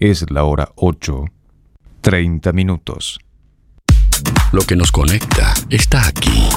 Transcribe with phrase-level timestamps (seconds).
[0.00, 1.26] Es la hora 8,
[2.00, 3.20] 30 minutos.
[4.50, 6.48] Lo que nos conecta está aquí.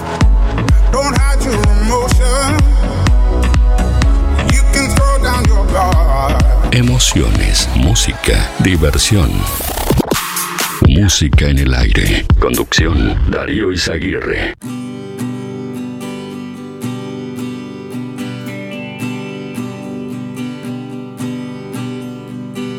[6.71, 9.29] Emociones, música, diversión.
[10.87, 12.25] Música en el aire.
[12.39, 14.53] Conducción, Darío Izaguirre.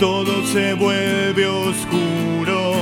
[0.00, 2.72] Todo se vuelve oscuro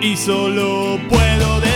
[0.00, 1.75] y solo puedo decir.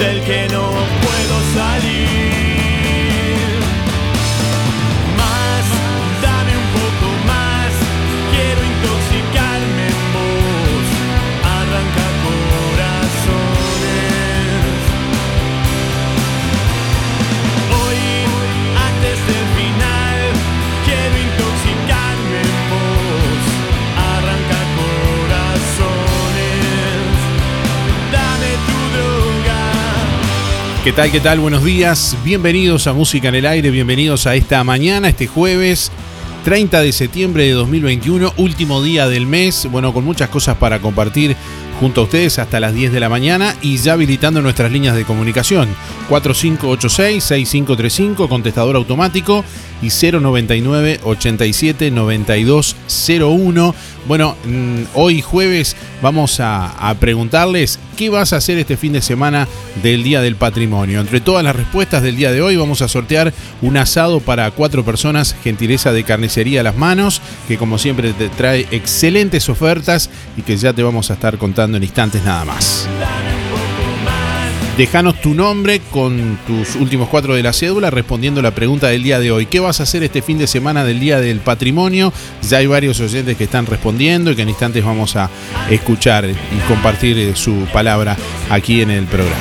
[0.00, 0.70] del que no
[1.02, 2.19] puedo salir.
[30.82, 31.12] ¿Qué tal?
[31.12, 31.40] ¿Qué tal?
[31.40, 32.16] Buenos días.
[32.24, 33.70] Bienvenidos a Música en el Aire.
[33.70, 35.92] Bienvenidos a esta mañana, este jueves
[36.44, 39.68] 30 de septiembre de 2021, último día del mes.
[39.70, 41.36] Bueno, con muchas cosas para compartir
[41.80, 45.04] junto a ustedes hasta las 10 de la mañana y ya habilitando nuestras líneas de
[45.04, 45.68] comunicación
[46.08, 49.44] 4586-6535, contestador automático
[49.82, 53.74] y 099 87 9201.
[54.06, 59.02] Bueno, mm, hoy jueves vamos a, a preguntarles qué vas a hacer este fin de
[59.02, 59.46] semana
[59.82, 61.00] del Día del Patrimonio.
[61.00, 64.84] Entre todas las respuestas del día de hoy vamos a sortear un asado para cuatro
[64.84, 70.42] personas, gentileza de carnicería a las manos, que como siempre te trae excelentes ofertas y
[70.42, 72.88] que ya te vamos a estar contando en instantes nada más.
[74.80, 79.20] Dejanos tu nombre con tus últimos cuatro de la cédula respondiendo la pregunta del día
[79.20, 79.44] de hoy.
[79.44, 82.14] ¿Qué vas a hacer este fin de semana del Día del Patrimonio?
[82.48, 85.28] Ya hay varios oyentes que están respondiendo y que en instantes vamos a
[85.68, 88.16] escuchar y compartir eh, su palabra
[88.48, 89.36] aquí en el programa.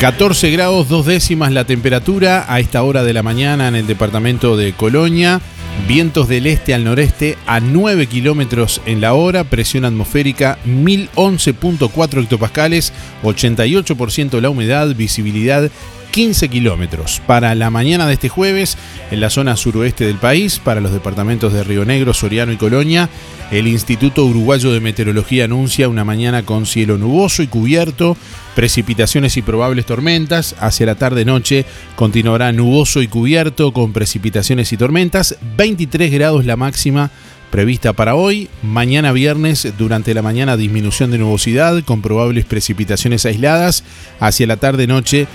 [0.00, 4.58] 14 grados dos décimas la temperatura a esta hora de la mañana en el departamento
[4.58, 5.40] de Colonia.
[5.86, 12.92] Vientos del este al noreste a 9 kilómetros en la hora, presión atmosférica 1011.4 hectopascales,
[13.22, 15.70] 88% la humedad, visibilidad
[16.10, 17.20] 15 kilómetros.
[17.26, 18.76] Para la mañana de este jueves,
[19.10, 23.08] en la zona suroeste del país, para los departamentos de Río Negro, Soriano y Colonia,
[23.50, 28.16] el Instituto Uruguayo de Meteorología anuncia una mañana con cielo nuboso y cubierto,
[28.54, 30.54] precipitaciones y probables tormentas.
[30.58, 31.64] Hacia la tarde-noche
[31.96, 35.36] continuará nuboso y cubierto con precipitaciones y tormentas.
[35.56, 37.10] 23 grados la máxima
[37.50, 38.48] prevista para hoy.
[38.62, 43.84] Mañana viernes, durante la mañana, disminución de nubosidad con probables precipitaciones aisladas.
[44.20, 45.26] Hacia la tarde-noche,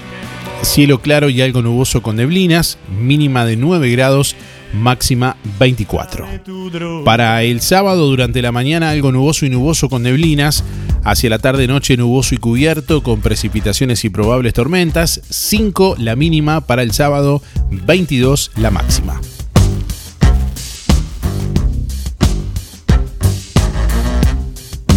[0.63, 4.35] cielo claro y algo nuboso con neblinas, mínima de 9 grados,
[4.73, 6.25] máxima 24.
[7.05, 10.63] Para el sábado durante la mañana algo nuboso y nuboso con neblinas,
[11.03, 16.61] hacia la tarde noche nuboso y cubierto con precipitaciones y probables tormentas, 5 la mínima
[16.61, 19.19] para el sábado, 22 la máxima.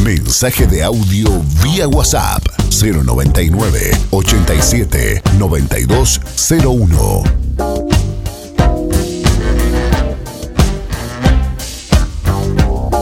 [0.04, 7.22] Mensaje de audio vía WhatsApp 099 87 9201.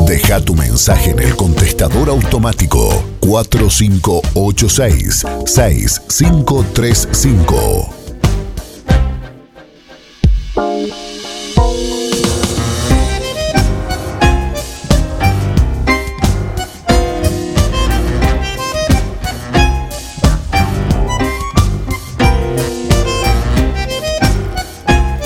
[0.06, 7.94] Deja tu mensaje en el contestador automático 4586 6535.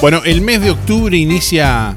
[0.00, 1.92] Bueno, el mes de octubre inicia,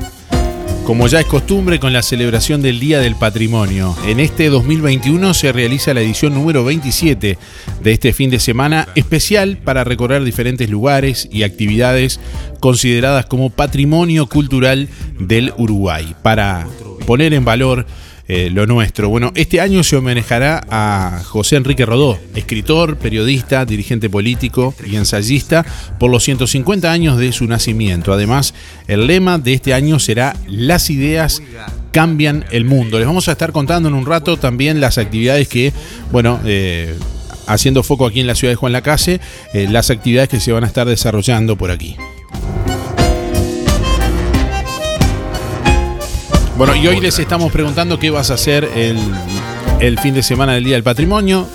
[0.86, 3.95] como ya es costumbre, con la celebración del Día del Patrimonio.
[4.07, 7.38] En este 2021 se realiza la edición número 27
[7.83, 12.19] de este fin de semana especial para recorrer diferentes lugares y actividades
[12.59, 14.89] consideradas como patrimonio cultural
[15.19, 16.65] del Uruguay, para
[17.06, 17.86] poner en valor
[18.33, 19.10] eh, lo nuestro.
[19.10, 25.66] Bueno, este año se homenajeará a José Enrique Rodó, escritor, periodista, dirigente político y ensayista,
[26.00, 28.13] por los 150 años de su nacimiento.
[28.13, 28.54] Además,
[28.88, 31.42] el lema de este año será Las ideas
[31.92, 33.00] cambian el mundo.
[33.00, 35.74] Les vamos a estar contando en un rato también las actividades que,
[36.13, 36.95] bueno, eh,
[37.48, 39.19] haciendo foco aquí en la ciudad de Juan Lacase,
[39.54, 41.98] eh, las actividades que se van a estar desarrollando por aquí.
[46.62, 50.63] Bueno, y hoy les estamos preguntando qué vas a hacer el, fin de semana del
[50.63, 51.48] Día del Patrimonio.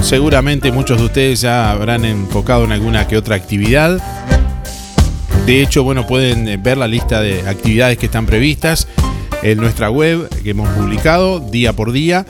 [0.00, 4.02] Seguramente muchos de ustedes ya habrán enfocado en alguna que otra actividad.
[5.46, 8.88] De hecho, bueno, pueden eh, ver la lista de actividades que están previstas
[9.44, 12.26] en nuestra web que hemos publicado día por día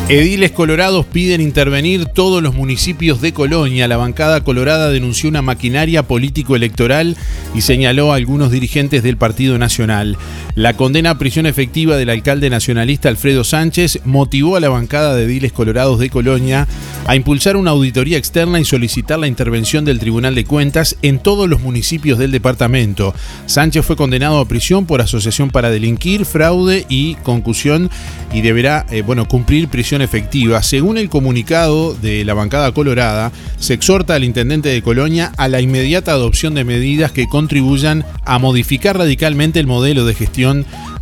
[0.07, 3.87] Ediles colorados piden intervenir todos los municipios de Colonia.
[3.87, 7.17] La bancada colorada denunció una maquinaria político-electoral
[7.55, 10.15] y señaló a algunos dirigentes del Partido Nacional.
[10.55, 15.25] La condena a prisión efectiva del alcalde nacionalista Alfredo Sánchez motivó a la bancada de
[15.25, 16.65] Ediles colorados de Colonia
[17.05, 21.49] a impulsar una auditoría externa y solicitar la intervención del Tribunal de Cuentas en todos
[21.49, 23.13] los municipios del departamento.
[23.47, 27.89] Sánchez fue condenado a prisión por asociación para delinquir, fraude y concusión
[28.33, 30.63] y deberá eh, bueno, cumplir prisión efectiva.
[30.63, 35.59] Según el comunicado de la bancada colorada, se exhorta al intendente de Colonia a la
[35.59, 40.44] inmediata adopción de medidas que contribuyan a modificar radicalmente el modelo de gestión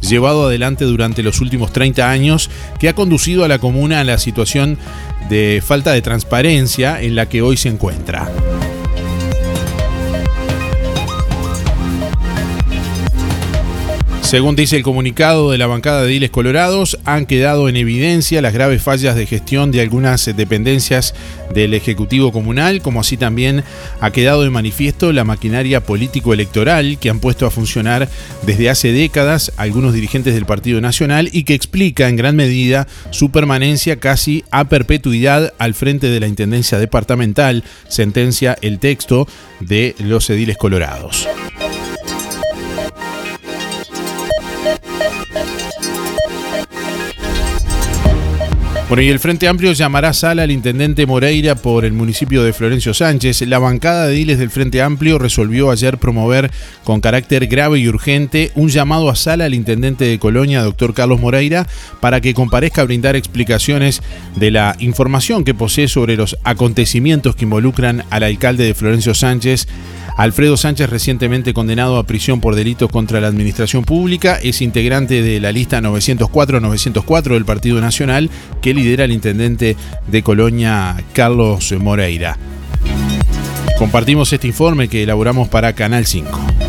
[0.01, 4.17] llevado adelante durante los últimos 30 años que ha conducido a la comuna a la
[4.17, 4.77] situación
[5.29, 8.29] de falta de transparencia en la que hoy se encuentra.
[14.33, 18.51] Según dice el comunicado de la bancada de Diles Colorados, han quedado en evidencia las
[18.51, 21.13] graves fallas de gestión de algunas dependencias
[21.53, 23.63] del Ejecutivo Comunal, como así también
[24.01, 28.09] ha quedado de manifiesto la maquinaria político-electoral que han puesto a funcionar
[28.43, 33.29] desde hace décadas algunos dirigentes del Partido Nacional y que explica en gran medida su
[33.29, 39.27] permanencia casi a perpetuidad al frente de la Intendencia Departamental, sentencia el texto
[39.59, 41.27] de los ediles colorados.
[48.93, 52.93] Bueno, y el Frente Amplio llamará sala al intendente Moreira por el municipio de Florencio
[52.93, 53.41] Sánchez.
[53.47, 56.51] La bancada de diles del Frente Amplio resolvió ayer promover
[56.83, 61.19] con carácter grave y urgente un llamado a sala al intendente de Colonia, doctor Carlos
[61.19, 61.65] Moreira,
[62.01, 64.03] para que comparezca a brindar explicaciones
[64.35, 69.65] de la información que posee sobre los acontecimientos que involucran al alcalde de Florencio Sánchez
[70.15, 75.39] Alfredo Sánchez, recientemente condenado a prisión por delitos contra la administración pública, es integrante de
[75.39, 78.29] la lista 904-904 del Partido Nacional
[78.61, 79.75] que lidera el intendente
[80.07, 82.37] de Colonia, Carlos Moreira.
[83.77, 86.62] Compartimos este informe que elaboramos para Canal 5.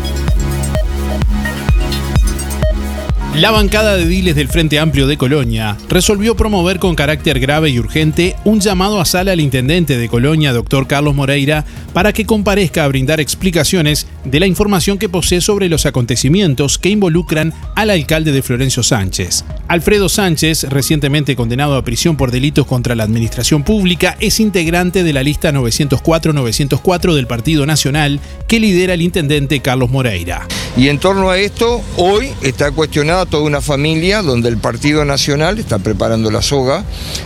[3.37, 7.79] La bancada de diles del Frente Amplio de Colonia resolvió promover con carácter grave y
[7.79, 12.85] urgente un llamado a sala al intendente de Colonia, doctor Carlos Moreira, para que comparezca
[12.85, 18.31] a brindar explicaciones de la información que posee sobre los acontecimientos que involucran al alcalde
[18.31, 19.43] de Florencio Sánchez.
[19.67, 25.11] Alfredo Sánchez, recientemente condenado a prisión por delitos contra la administración pública, es integrante de
[25.11, 30.47] la lista 904-904 del Partido Nacional que lidera el intendente Carlos Moreira.
[30.77, 35.59] Y en torno a esto, hoy está cuestionada toda una familia donde el Partido Nacional
[35.59, 36.83] está preparando la soga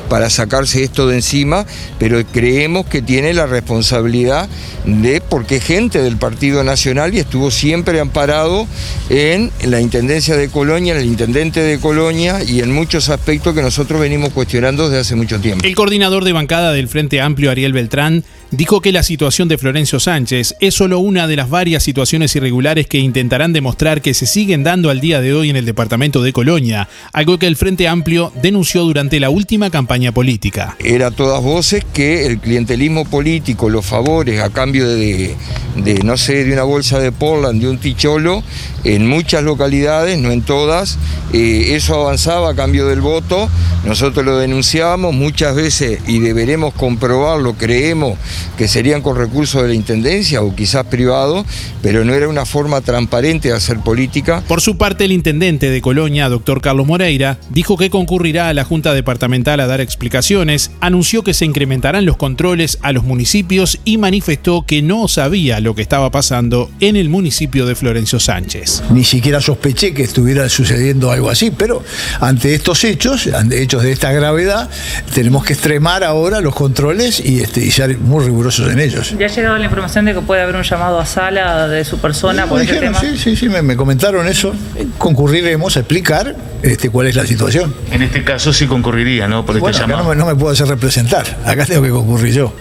[0.10, 1.66] para sacarse esto de encima,
[1.98, 4.50] pero creemos que tiene la responsabilidad
[4.86, 8.68] de, porque gente del Partido Nacional y estuvo siempre amparado
[9.10, 13.62] en la Intendencia de Colonia, en el Intendente de Colonia y en muchos aspectos que
[13.62, 15.66] nosotros venimos cuestionando desde hace mucho tiempo.
[15.66, 20.00] El coordinador de bancada del Frente Amplio, Ariel Beltrán, dijo que la situación de Florencio
[20.00, 24.64] Sánchez es solo una de las varias situaciones irregulares que intentarán demostrar que se siguen
[24.64, 28.32] dando al día de hoy en el departamento de Colonia, algo que el Frente Amplio
[28.42, 30.76] denunció durante la última campaña política.
[30.80, 35.36] Era todas voces que el clientelismo político, los favores a cambio de,
[35.76, 38.44] de no sé, de una bolsa de Portland, de un ticholo,
[38.84, 40.98] en muchas localidades, no en todas,
[41.34, 43.50] eh, eso avanzaba a cambio del voto,
[43.86, 48.18] nosotros lo denunciamos muchas veces y deberemos comprobarlo, creemos
[48.58, 51.46] que serían con recursos de la Intendencia o quizás privado,
[51.82, 54.44] pero no era una forma transparente de hacer política.
[54.48, 58.66] Por su parte, el intendente de Colonia, doctor Carlos Moreira, dijo que concurrirá a la
[58.66, 63.98] Junta Departamental a dar explicaciones, anunció que se incrementarán los controles a los municipios y
[63.98, 68.69] manifestó que no sabía lo que estaba pasando en el municipio de Florencio Sánchez.
[68.92, 71.84] Ni siquiera sospeché que estuviera sucediendo algo así, pero
[72.20, 74.70] ante estos hechos, ante hechos de esta gravedad,
[75.14, 79.14] tenemos que extremar ahora los controles y, este, y ser muy rigurosos en ellos.
[79.18, 81.98] ¿Ya ha llegado la información de que puede haber un llamado a sala de su
[82.00, 83.14] persona por este Dijeron, tema?
[83.14, 84.54] sí, sí, sí, me, me comentaron eso.
[84.98, 87.74] Concurriremos a explicar este, cuál es la situación.
[87.92, 89.46] En este caso sí concurriría, ¿no?
[89.46, 91.26] Por Bueno, este acá no me, no me puedo hacer representar.
[91.46, 92.54] Acá tengo que concurrir yo.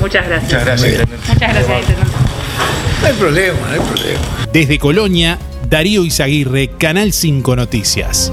[0.00, 0.52] Muchas gracias.
[0.52, 1.08] Muchas gracias.
[1.28, 1.98] Muchas gracias.
[3.00, 4.20] No hay problema, no hay problema.
[4.52, 8.32] Desde Colonia, Darío Izaguirre, Canal 5 Noticias.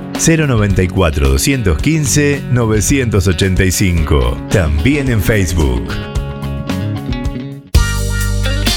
[0.23, 4.37] 094 215 985.
[4.51, 5.87] También en Facebook.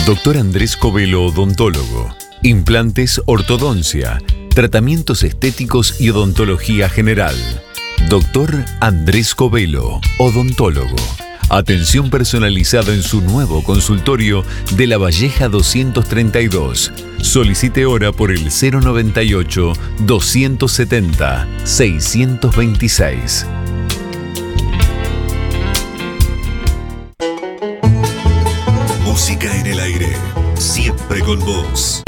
[0.06, 2.14] Doctor Andrés Covelo, odontólogo.
[2.42, 4.22] Implantes, ortodoncia,
[4.54, 7.36] tratamientos estéticos y odontología general.
[8.08, 10.96] Doctor Andrés Covelo, odontólogo.
[11.50, 14.44] Atención personalizada en su nuevo consultorio
[14.76, 16.90] de La Valleja 232.
[17.24, 23.46] Solicite hora por el 098 270 626.
[29.04, 30.12] Música en el aire.
[30.54, 32.02] Siempre con vos.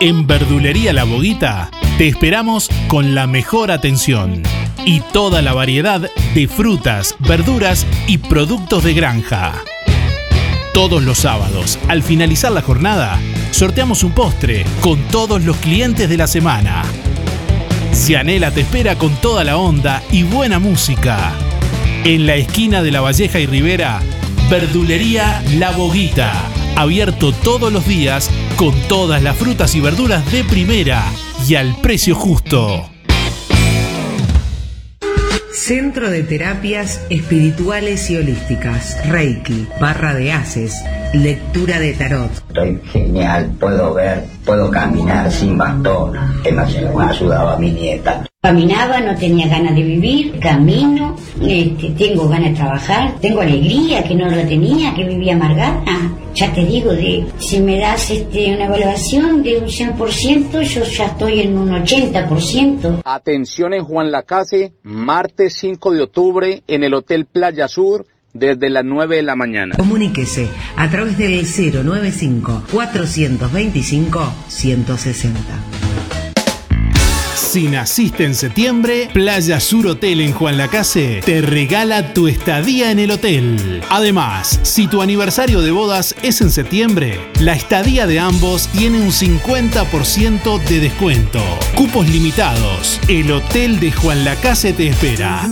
[0.00, 4.42] En Verdulería La Boguita Te esperamos con la mejor atención
[4.84, 9.54] y toda la variedad de frutas, verduras y productos de granja.
[10.76, 13.18] Todos los sábados, al finalizar la jornada,
[13.50, 16.82] sorteamos un postre con todos los clientes de la semana.
[17.94, 21.32] Cianela te espera con toda la onda y buena música.
[22.04, 24.02] En la esquina de La Valleja y Rivera,
[24.50, 26.30] Verdulería La Boguita.
[26.76, 31.02] Abierto todos los días con todas las frutas y verduras de primera
[31.48, 32.95] y al precio justo.
[35.66, 40.80] Centro de Terapias Espirituales y Holísticas, Reiki, Barra de Haces,
[41.12, 42.30] Lectura de Tarot.
[42.30, 46.12] Estoy genial, puedo ver, puedo caminar sin bastón,
[46.44, 48.24] que me ayudaba a mi nieta.
[48.40, 54.14] Caminaba, no tenía ganas de vivir, camino, este, tengo ganas de trabajar, tengo alegría que
[54.14, 55.82] no la tenía, que vivía amargada.
[56.34, 61.06] Ya te digo, de, si me das este, una evaluación de un 100%, yo ya
[61.06, 63.00] estoy en un 80%.
[63.04, 68.84] Atención en Juan Lacase, martes 5 de octubre en el Hotel Playa Sur desde las
[68.84, 69.76] 9 de la mañana.
[69.76, 75.85] Comuníquese a través del 095 425 160.
[77.56, 82.98] Si naciste en septiembre, Playa Sur Hotel en Juan Lacase te regala tu estadía en
[82.98, 83.80] el hotel.
[83.88, 89.10] Además, si tu aniversario de bodas es en septiembre, la estadía de ambos tiene un
[89.10, 91.40] 50% de descuento.
[91.74, 93.00] Cupos limitados.
[93.08, 95.48] El Hotel de Juan Lacase te espera.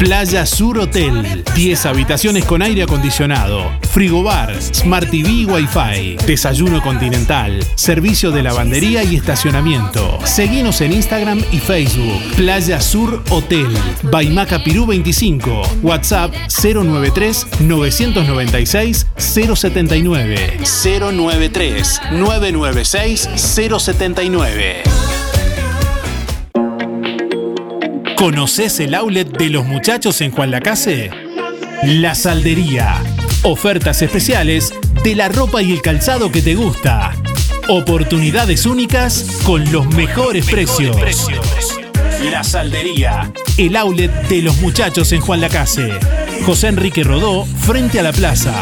[0.00, 1.44] Playa Sur Hotel.
[1.54, 9.04] 10 habitaciones con aire acondicionado, frigobar, Smart TV y Wi-Fi, desayuno continental, servicio de lavandería
[9.04, 10.18] y estacionamiento.
[10.24, 12.22] Seguinos en Instagram y Facebook.
[12.34, 13.68] Playa Sur Hotel.
[14.04, 15.60] Baimaca Pirú 25.
[15.82, 20.60] WhatsApp 093 996 079.
[20.82, 25.19] 093 996 079.
[28.20, 31.08] ¿Conoces el outlet de los muchachos en Juan Lacase?
[31.84, 33.02] La Saldería.
[33.44, 37.16] Ofertas especiales de la ropa y el calzado que te gusta.
[37.70, 40.98] Oportunidades únicas con los mejores precios.
[42.30, 43.32] La Saldería.
[43.56, 45.90] El outlet de los muchachos en Juan Lacase.
[46.44, 48.52] José Enrique Rodó, frente a la plaza.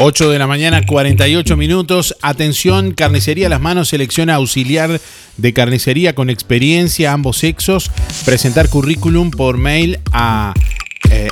[0.00, 2.14] 8 de la mañana, 48 minutos.
[2.22, 5.00] Atención, Carnicería Las Manos selecciona auxiliar
[5.36, 7.90] de carnicería con experiencia, ambos sexos.
[8.24, 10.54] Presentar currículum por mail a
[11.10, 11.30] eh,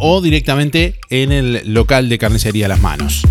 [0.00, 3.22] o directamente en el local de Carnicería Las Manos.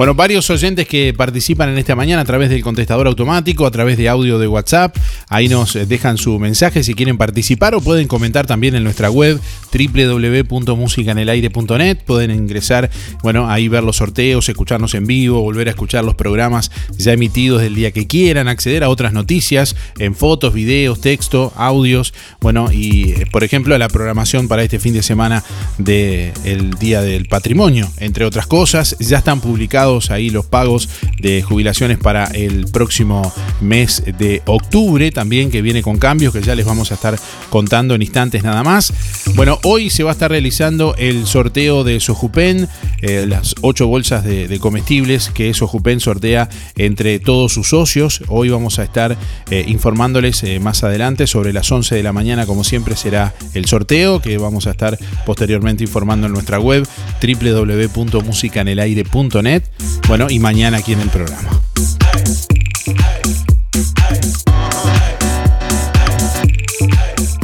[0.00, 3.98] Bueno, varios oyentes que participan en esta mañana a través del contestador automático, a través
[3.98, 4.96] de audio de WhatsApp.
[5.28, 9.38] Ahí nos dejan su mensaje si quieren participar o pueden comentar también en nuestra web
[9.70, 11.98] www.musicanelaire.net.
[12.06, 12.88] Pueden ingresar,
[13.22, 17.60] bueno, ahí ver los sorteos, escucharnos en vivo, volver a escuchar los programas ya emitidos
[17.60, 22.14] del día que quieran, acceder a otras noticias en fotos, videos, texto, audios.
[22.40, 25.44] Bueno, y eh, por ejemplo, a la programación para este fin de semana
[25.76, 28.96] del Día del Patrimonio, entre otras cosas.
[28.98, 35.50] Ya están publicados ahí los pagos de jubilaciones para el próximo mes de octubre, también
[35.50, 37.18] que viene con cambios que ya les vamos a estar
[37.50, 38.92] contando en instantes nada más.
[39.34, 42.68] Bueno, hoy se va a estar realizando el sorteo de Sojupen,
[43.02, 48.22] eh, las ocho bolsas de, comestibles que Sojupen sortea entre todos sus socios.
[48.28, 49.16] Hoy vamos a estar
[49.50, 53.64] eh, informándoles eh, más adelante sobre las 11 de la mañana, como siempre será el
[53.66, 56.86] sorteo, que vamos a estar posteriormente informando en nuestra web
[57.22, 59.62] www.musicanelaire.net.
[60.08, 61.60] Bueno, y mañana aquí en el programa.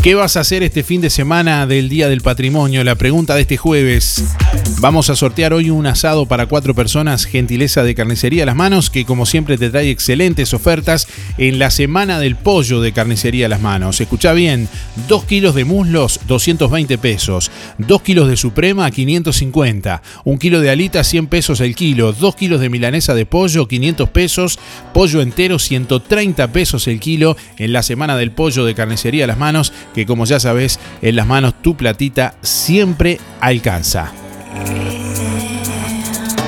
[0.07, 2.85] ¿Qué vas a hacer este fin de semana del Día del Patrimonio?
[2.85, 4.37] La pregunta de este jueves.
[4.79, 9.05] Vamos a sortear hoy un asado para cuatro personas, gentileza de Carnicería Las Manos, que
[9.05, 14.01] como siempre te trae excelentes ofertas en la Semana del Pollo de Carnicería Las Manos.
[14.01, 14.69] Escucha bien,
[15.09, 21.03] 2 kilos de muslos, 220 pesos, 2 kilos de suprema, 550, 1 kilo de alita,
[21.03, 24.61] 100 pesos el kilo, 2 kilos de milanesa de pollo, 500 pesos,
[24.95, 29.73] pollo entero, 130 pesos el kilo en la Semana del Pollo de Carnicería Las Manos
[29.97, 34.13] que como ya sabes, en las manos tu platita siempre alcanza.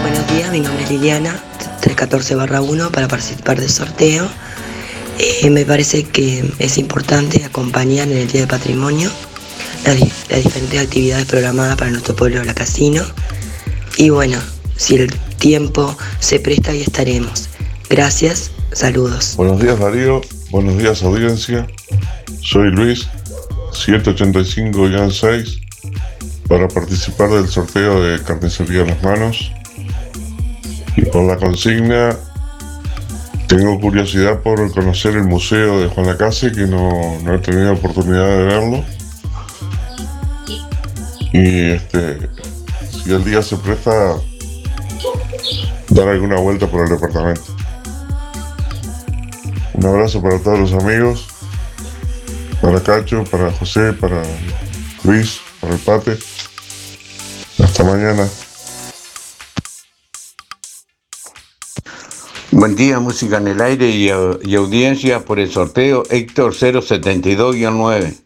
[0.02, 1.34] Buenos días, mi nombre es Liliana,
[1.80, 4.28] 314 1 para participar del sorteo.
[5.18, 9.10] Eh, me parece que es importante acompañar en el Día de Patrimonio
[9.86, 13.02] las, las diferentes actividades programadas para nuestro pueblo La Casino.
[13.96, 14.38] Y bueno,
[14.76, 17.48] si el tiempo se presta, ahí estaremos.
[17.88, 19.36] Gracias, saludos.
[19.36, 21.66] Buenos días Darío, buenos días audiencia.
[22.42, 23.08] Soy Luis,
[23.72, 25.60] 185-6
[26.48, 29.52] para participar del sorteo de Carnicería Las Manos.
[30.96, 32.16] Y por la consigna,
[33.46, 38.26] tengo curiosidad por conocer el museo de Juan Lacase, que no, no he tenido oportunidad
[38.26, 38.84] de verlo.
[41.32, 42.28] Y este,
[42.90, 44.16] si el día se presta,
[45.90, 47.42] dar alguna vuelta por el departamento.
[49.74, 51.37] Un abrazo para todos los amigos
[52.60, 54.22] para Cacho, para José, para
[55.04, 56.18] Luis, para el Pate.
[57.62, 58.28] Hasta mañana.
[62.50, 68.16] Buen día, música en el aire y, y audiencia por el sorteo Héctor 072-9.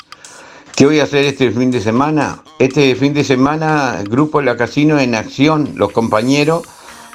[0.74, 2.42] ¿Qué voy a hacer este fin de semana?
[2.58, 6.62] Este fin de semana, el Grupo La Casino en acción, los compañeros,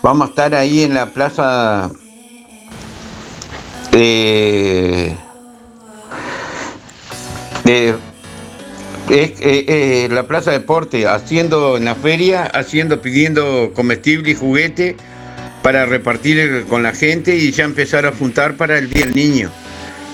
[0.03, 1.89] vamos a estar ahí en la plaza
[3.91, 5.17] de
[7.67, 7.93] eh,
[9.09, 14.95] eh, eh, la Plaza Deporte, haciendo en la feria, haciendo, pidiendo comestible y juguete
[15.63, 19.51] para repartir con la gente y ya empezar a juntar para el Día del Niño.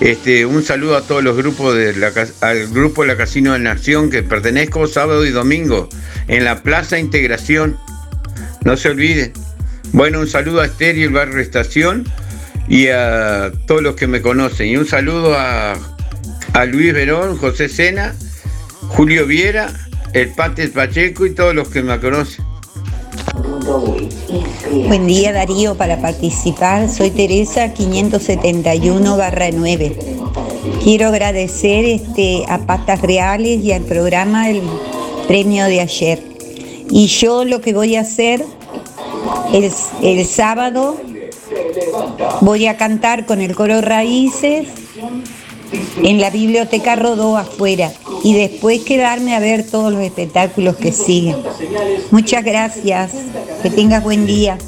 [0.00, 3.60] Este, un saludo a todos los grupos de la, al grupo de la Casino de
[3.60, 5.88] Nación que pertenezco sábado y domingo
[6.26, 7.76] en la Plaza Integración.
[8.64, 9.32] No se olviden.
[9.92, 12.04] Bueno, un saludo a Esther el barrio Estación
[12.68, 14.68] y a todos los que me conocen.
[14.68, 15.93] Y un saludo a
[16.52, 18.14] a Luis Verón, José Sena,
[18.88, 19.72] Julio Viera,
[20.12, 22.44] el Pates Pacheco y todos los que me conocen.
[24.86, 29.18] Buen día Darío, para participar soy Teresa 571
[29.54, 29.96] 9.
[30.82, 34.62] Quiero agradecer este, a Patas Reales y al programa del
[35.26, 36.22] premio de ayer.
[36.90, 38.44] Y yo lo que voy a hacer
[39.52, 41.00] es el sábado
[42.40, 44.68] voy a cantar con el coro Raíces
[46.02, 51.36] en la biblioteca Rodó afuera y después quedarme a ver todos los espectáculos que siguen.
[52.10, 53.12] Muchas gracias,
[53.62, 54.58] que tengas buen día.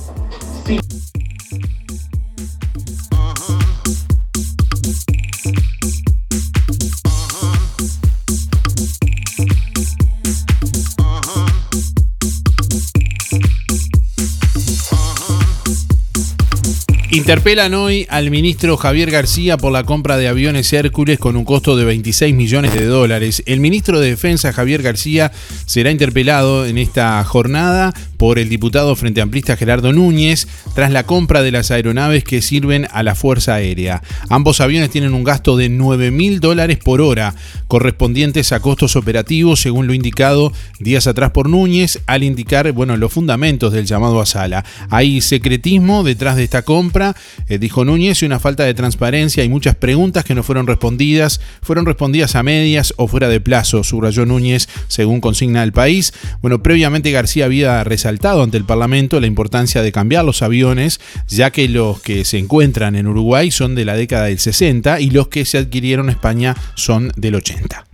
[17.16, 21.74] Interpelan hoy al ministro Javier García por la compra de aviones Hércules con un costo
[21.74, 23.42] de 26 millones de dólares.
[23.46, 25.33] El ministro de Defensa Javier García
[25.64, 31.42] será interpelado en esta jornada por el diputado Frente Amplista Gerardo Núñez tras la compra
[31.42, 34.02] de las aeronaves que sirven a la Fuerza Aérea.
[34.29, 37.35] Ambos aviones tienen un gasto de 9 mil dólares por hora,
[37.68, 43.12] correspondientes a costos operativos, según lo indicado días atrás por Núñez, al indicar bueno, los
[43.12, 44.64] fundamentos del llamado a sala.
[44.90, 47.14] Hay secretismo detrás de esta compra
[47.48, 51.40] eh, dijo Núñez, y una falta de transparencia y muchas preguntas que no fueron respondidas,
[51.62, 56.12] fueron respondidas a medias o fuera de plazo, subrayó Núñez, según consigna el país.
[56.42, 61.51] Bueno, previamente García había resaltado ante el Parlamento la importancia de cambiar los aviones, ya
[61.51, 65.29] que los que se encuentran en Uruguay son de la década del 60 y los
[65.29, 67.85] que se adquirieron en España son del 80.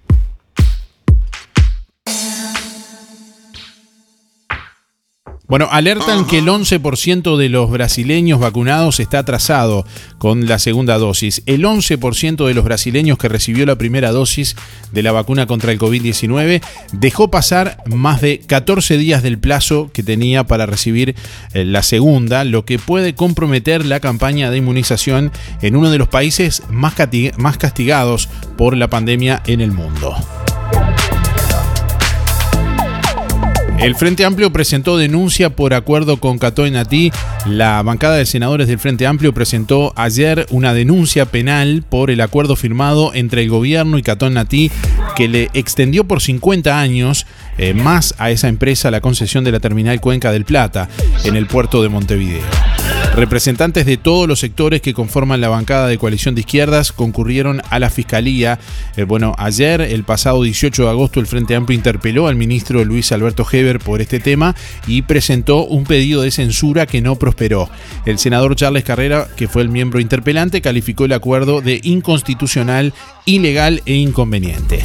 [5.48, 9.84] Bueno, alertan que el 11% de los brasileños vacunados está atrasado
[10.18, 11.42] con la segunda dosis.
[11.46, 14.56] El 11% de los brasileños que recibió la primera dosis
[14.92, 20.04] de la vacuna contra el COVID-19 dejó pasar más de 14 días del plazo que
[20.04, 21.16] tenía para recibir
[21.54, 26.08] eh, la segunda, lo que puede comprometer la campaña de inmunización en uno de los
[26.08, 30.14] países más castigados por la pandemia en el mundo.
[33.82, 37.10] El Frente Amplio presentó denuncia por acuerdo con Cató Natí.
[37.46, 42.54] La bancada de senadores del Frente Amplio presentó ayer una denuncia penal por el acuerdo
[42.54, 44.70] firmado entre el gobierno y Cató Natí
[45.16, 47.26] que le extendió por 50 años
[47.58, 50.88] eh, más a esa empresa la concesión de la terminal Cuenca del Plata
[51.24, 52.71] en el puerto de Montevideo.
[53.14, 57.78] Representantes de todos los sectores que conforman la bancada de coalición de izquierdas concurrieron a
[57.78, 58.58] la fiscalía.
[58.96, 63.12] Eh, bueno, ayer, el pasado 18 de agosto, el Frente Amplio interpeló al ministro Luis
[63.12, 67.68] Alberto Heber por este tema y presentó un pedido de censura que no prosperó.
[68.06, 72.94] El senador Charles Carrera, que fue el miembro interpelante, calificó el acuerdo de inconstitucional,
[73.26, 74.84] ilegal e inconveniente.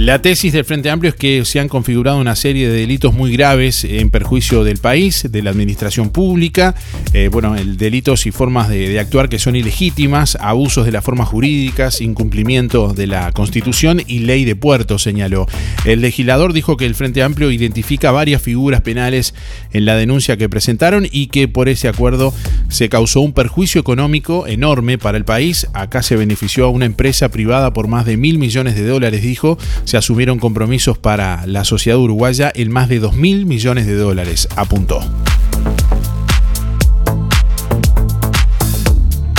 [0.00, 3.34] La tesis del Frente Amplio es que se han configurado una serie de delitos muy
[3.34, 6.74] graves en perjuicio del país, de la administración pública,
[7.12, 11.04] eh, bueno, el delitos y formas de, de actuar que son ilegítimas, abusos de las
[11.04, 15.46] formas jurídicas, incumplimiento de la Constitución y ley de puertos, señaló.
[15.84, 19.34] El legislador dijo que el Frente Amplio identifica varias figuras penales
[19.70, 22.32] en la denuncia que presentaron y que por ese acuerdo
[22.70, 25.66] se causó un perjuicio económico enorme para el país.
[25.74, 29.58] Acá se benefició a una empresa privada por más de mil millones de dólares, dijo.
[29.90, 34.48] Se asumieron compromisos para la sociedad uruguaya en más de dos mil millones de dólares,
[34.54, 35.00] apuntó.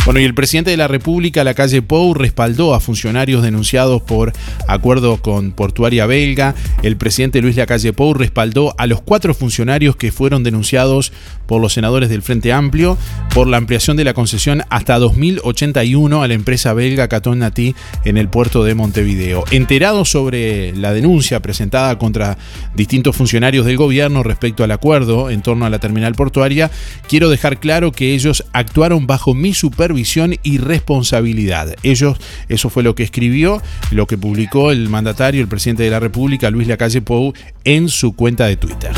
[0.03, 4.33] Bueno, y el presidente de la República, la calle Pou, respaldó a funcionarios denunciados por
[4.67, 6.55] acuerdo con Portuaria Belga.
[6.81, 11.13] El presidente Luis Lacalle Pou respaldó a los cuatro funcionarios que fueron denunciados
[11.45, 12.97] por los senadores del Frente Amplio
[13.31, 18.17] por la ampliación de la concesión hasta 2081 a la empresa belga Catón Natí en
[18.17, 19.43] el puerto de Montevideo.
[19.51, 22.39] Enterado sobre la denuncia presentada contra
[22.73, 26.71] distintos funcionarios del gobierno respecto al acuerdo en torno a la terminal portuaria,
[27.07, 29.90] quiero dejar claro que ellos actuaron bajo mi supervisión
[30.43, 31.75] y responsabilidad.
[31.83, 32.17] Ellos,
[32.49, 36.49] eso fue lo que escribió, lo que publicó el mandatario, el presidente de la República,
[36.49, 38.91] Luis Lacalle Pou, en su cuenta de Twitter.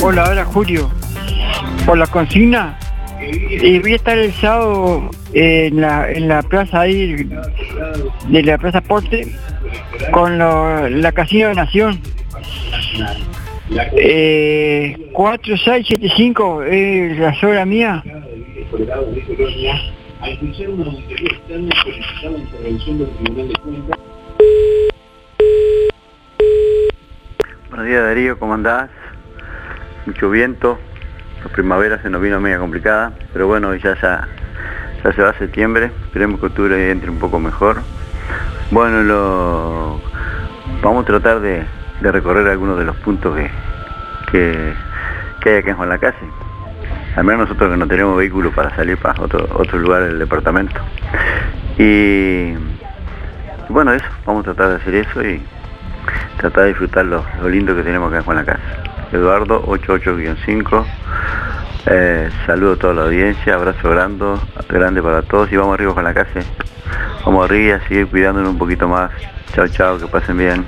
[0.00, 0.90] Hola, hola Julio.
[1.84, 2.78] Por consigna,
[3.20, 7.28] y voy a estar el sábado en la, en la plaza ahí
[8.28, 9.26] de la Plaza Porte
[10.12, 12.00] con lo- la Casino de Nación.
[13.96, 18.02] Eh, 4675 es la sobra mía.
[27.70, 28.90] Buenos días Darío, ¿cómo andás?
[30.06, 30.78] Mucho viento,
[31.48, 34.28] primavera se nos vino media complicada, pero bueno, ya, ya,
[35.04, 37.78] ya se va septiembre, esperemos que octubre entre un poco mejor.
[38.70, 40.00] Bueno, lo,
[40.82, 41.64] vamos a tratar de,
[42.00, 43.36] recorrer algunos de los puntos
[44.30, 44.74] que,
[45.40, 46.18] que, hay acá en Juan la Casa.
[47.16, 50.80] Al menos nosotros que no tenemos vehículo para salir para otro, otro lugar del departamento.
[51.78, 52.52] Y
[53.68, 55.42] bueno, eso, vamos a tratar de hacer eso y
[56.38, 58.87] tratar de disfrutar lo, lo lindo que tenemos acá en Juan la Casa.
[59.12, 60.84] Eduardo 88-5.
[61.86, 64.26] Eh, saludo a toda la audiencia, abrazo grande,
[64.68, 66.40] grande para todos y vamos arriba con la casa.
[67.24, 69.10] Vamos arriba a seguir cuidándonos un poquito más.
[69.54, 70.66] Chao, chao, que pasen bien.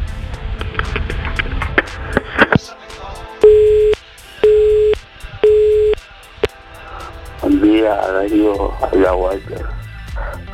[7.43, 9.67] Buen día, Darío, habla Walter.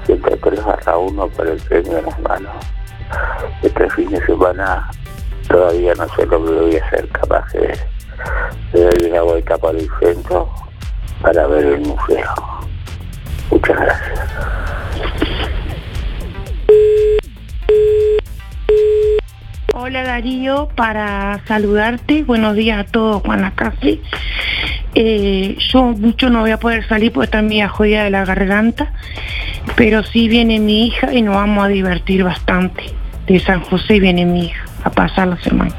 [0.07, 2.53] 103 barra 1 para el premio en las manos.
[3.63, 4.89] Este fin de semana
[5.49, 7.79] todavía no sé lo que voy a hacer, capaz de
[8.73, 10.49] dar una vuelta por el centro
[11.23, 12.35] para ver el museo.
[13.51, 14.21] Muchas gracias.
[19.75, 24.01] Hola Darío, para saludarte, buenos días a todos Juan Lacase.
[24.95, 28.93] Eh, yo mucho no voy a poder salir porque está media jodida de la garganta,
[29.77, 32.85] pero sí viene mi hija y nos vamos a divertir bastante.
[33.27, 35.75] De San José viene mi hija a pasar la semana.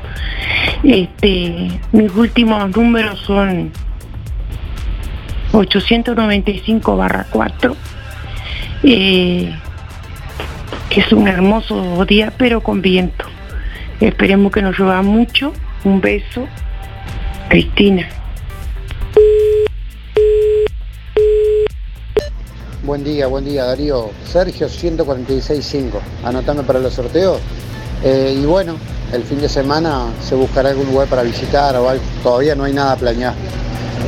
[0.84, 3.72] Este, mis últimos números son
[5.54, 7.76] 895 barra 4.
[8.84, 9.56] Eh,
[10.90, 13.26] que es un hermoso día, pero con viento.
[14.00, 15.54] Esperemos que nos llueva mucho.
[15.84, 16.48] Un beso.
[17.50, 18.08] Cristina.
[22.84, 24.12] Buen día, buen día Darío.
[24.26, 27.40] Sergio 146.5, anotando para los sorteos.
[28.04, 28.78] Eh, y bueno,
[29.14, 32.04] el fin de semana se buscará algún lugar para visitar o algo.
[32.24, 33.36] Todavía no hay nada planeado.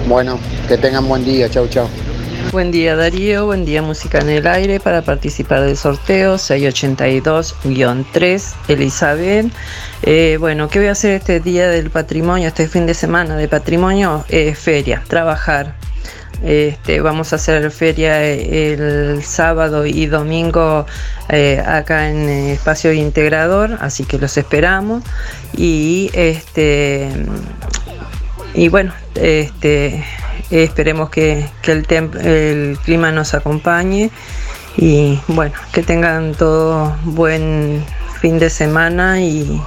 [0.08, 1.50] Bueno, que tengan buen día.
[1.50, 1.88] Chau, chau.
[2.52, 9.52] Buen día Darío, buen día Música en el Aire para participar del sorteo 682-3 Elizabeth.
[10.02, 13.48] Eh, bueno, ¿qué voy a hacer este día del patrimonio, este fin de semana de
[13.48, 14.26] patrimonio?
[14.30, 15.76] Eh, feria, trabajar.
[16.44, 20.86] Este, vamos a hacer feria el sábado y domingo
[21.28, 25.04] eh, acá en Espacio Integrador, así que los esperamos.
[25.56, 27.10] Y este
[28.54, 30.04] y bueno, este
[30.50, 31.86] esperemos que, el,
[32.24, 34.10] el clima nos acompañe
[34.78, 37.84] y bueno, que tengan todo buen
[38.22, 39.62] fin de semana y,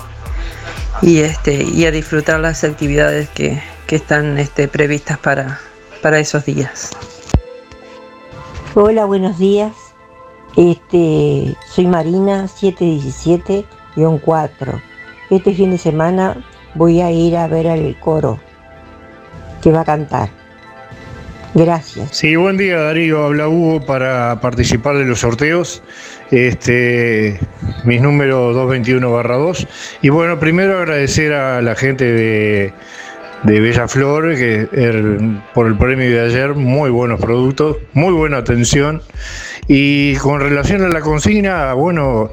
[1.02, 5.60] y este y a disfrutar las actividades que, que están este, previstas para,
[6.02, 6.90] para esos días.
[8.74, 9.72] Hola, buenos días.
[10.56, 14.82] Este, soy Marina 717-4.
[15.30, 18.38] Este fin de semana voy a ir a ver al coro
[19.62, 20.28] que va a cantar.
[21.54, 22.16] Gracias.
[22.16, 25.82] Sí, buen día Darío, habla Hugo para participar de los sorteos.
[26.30, 27.38] Este,
[27.84, 29.68] mis números 221 2.
[30.00, 32.72] Y bueno, primero agradecer a la gente de,
[33.44, 39.02] de Bella Flor que por el premio de ayer, muy buenos productos, muy buena atención.
[39.68, 42.30] Y con relación a la consigna, bueno,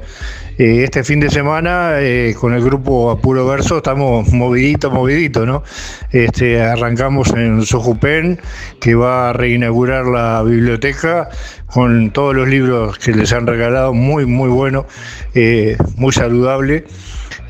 [0.58, 5.62] eh, este fin de semana eh, con el grupo Apuro Verso estamos movidito, movidito, ¿no?
[6.10, 8.38] Este, arrancamos en Sojupen,
[8.78, 11.30] que va a reinaugurar la biblioteca
[11.64, 14.86] con todos los libros que les han regalado, muy, muy bueno,
[15.34, 16.84] eh, muy saludable.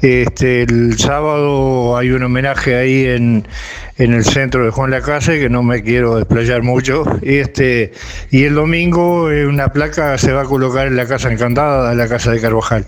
[0.03, 3.47] Este, el sábado hay un homenaje ahí en,
[3.99, 7.05] el centro de Juan Lacase, que no me quiero desplayar mucho.
[7.23, 7.93] Este,
[8.31, 12.09] y el domingo eh, una placa se va a colocar en la Casa Encantada, la
[12.09, 12.87] Casa de Carvajal.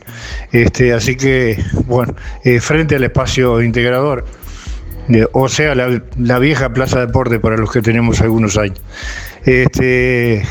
[0.53, 4.25] Este, así que, bueno, eh, frente al espacio integrador,
[5.33, 8.81] o sea, la, la, vieja Plaza Deporte para los que tenemos algunos años.
[9.45, 10.43] Este,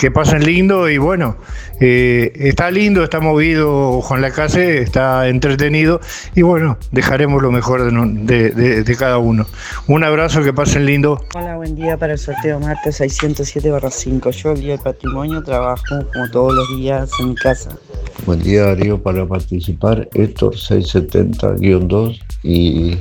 [0.00, 1.36] que pasen lindo y bueno,
[1.78, 6.00] eh, está lindo, está movido Juan Lacase, está entretenido
[6.34, 9.46] y bueno, dejaremos lo mejor de, cada uno.
[9.88, 11.22] Un abrazo, que pasen lindo.
[11.34, 14.30] Hola, buen día para el sorteo martes 607-5.
[14.30, 15.84] Yo el día del patrimonio trabajo
[16.14, 17.76] como todos los días en mi casa.
[18.24, 22.96] Buen día Darío para participar, Héctor 670-2 y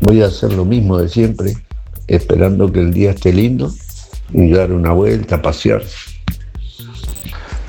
[0.00, 1.52] voy a hacer lo mismo de siempre,
[2.08, 3.72] esperando que el día esté lindo
[4.32, 5.82] y dar una vuelta, pasear.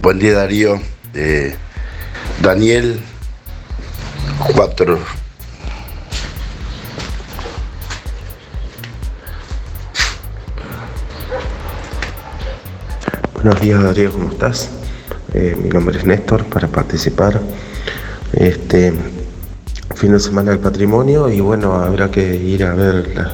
[0.02, 0.80] Buen día Darío.
[1.14, 1.56] Eh,
[2.42, 3.00] Daniel
[4.54, 5.00] 4.
[13.34, 14.70] Buenos días Darío, ¿cómo estás?
[15.34, 17.42] Eh, mi nombre es Néstor para participar.
[18.34, 18.94] Este
[19.96, 23.34] fin de semana del patrimonio y bueno, habrá que ir a ver la,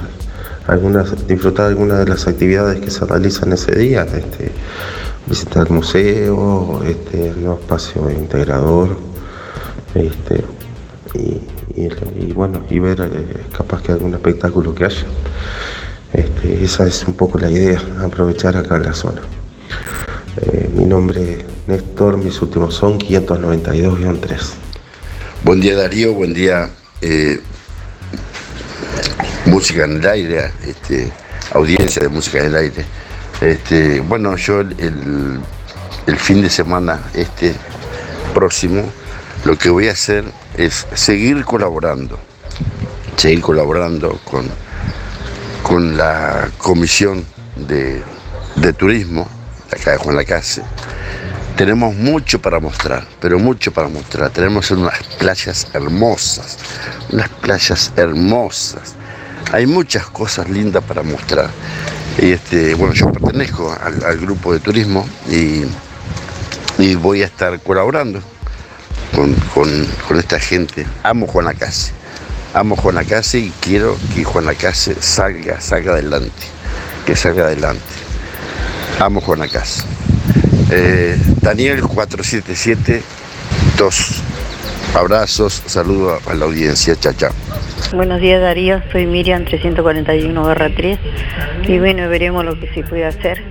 [0.67, 4.51] algunas, disfrutar algunas de las actividades que se realizan ese día, este,
[5.27, 8.97] visitar el museo, este, nuevo espacio integrador,
[9.95, 10.43] este,
[11.15, 15.05] y, bueno, y ver eh, capaz que algún espectáculo que haya.
[16.11, 19.21] Este, esa es un poco la idea, aprovechar acá en la zona.
[20.41, 24.39] Eh, mi nombre es Néstor, mis últimos son 592-3.
[25.43, 26.69] Buen día Darío, buen día
[27.01, 27.39] eh,
[29.45, 31.11] música en el aire, este,
[31.51, 32.85] audiencia de música en el aire.
[33.41, 35.41] Este, bueno, yo el,
[36.17, 37.53] fin de semana este
[38.33, 38.83] próximo
[39.45, 40.23] lo que voy a hacer
[40.55, 42.17] es seguir colaborando,
[43.17, 44.49] seguir colaborando con,
[45.61, 47.25] con la comisión
[47.55, 48.01] de,
[48.55, 49.27] de turismo,
[49.71, 50.61] acá de Juan Lacase.
[51.57, 54.31] Tenemos mucho para mostrar, pero mucho para mostrar.
[54.31, 56.57] Tenemos unas playas hermosas,
[57.11, 58.95] unas playas hermosas
[59.53, 61.51] hay muchas cosas lindas para mostrar.
[62.17, 65.63] Y este, bueno, yo pertenezco al, grupo de turismo y,
[66.95, 68.19] voy a estar colaborando
[69.53, 70.87] con, esta gente.
[71.03, 71.91] Amo Juan Lacase,
[72.55, 76.47] amo Juan Lacase y quiero que Juan Lacase salga, salga adelante,
[77.05, 77.83] que salga adelante.
[78.99, 79.83] Amo Juan Lacase.
[80.71, 83.03] Eh, Daniel 477
[83.77, 84.23] 2.
[84.95, 87.31] Abrazos, saludos a la audiencia, chao.
[87.95, 90.99] Buenos días Darío, soy Miriam 341 3
[91.67, 93.43] y bueno, veremos lo que se puede hacer.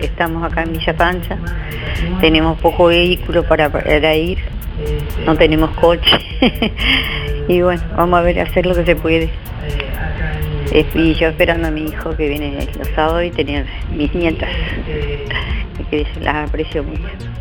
[0.00, 1.36] Estamos acá en Villa Pancha,
[2.22, 4.38] tenemos poco vehículo para, ir,
[5.26, 6.18] no tenemos coche.
[7.48, 9.30] y bueno, vamos a ver, hacer lo que se puede.
[10.72, 14.48] Eh, Y yo esperando a mi hijo que viene los sábados y tener mis nietas,
[15.90, 17.37] que las aprecio mucho.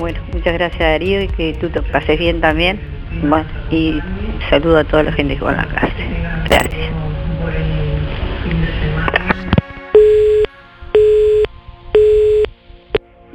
[0.00, 2.80] Bueno, muchas gracias Darío y que tú te pases bien también.
[3.22, 4.00] Bueno, y
[4.48, 5.92] saludo a toda la gente que va a la casa.
[6.48, 6.90] Gracias.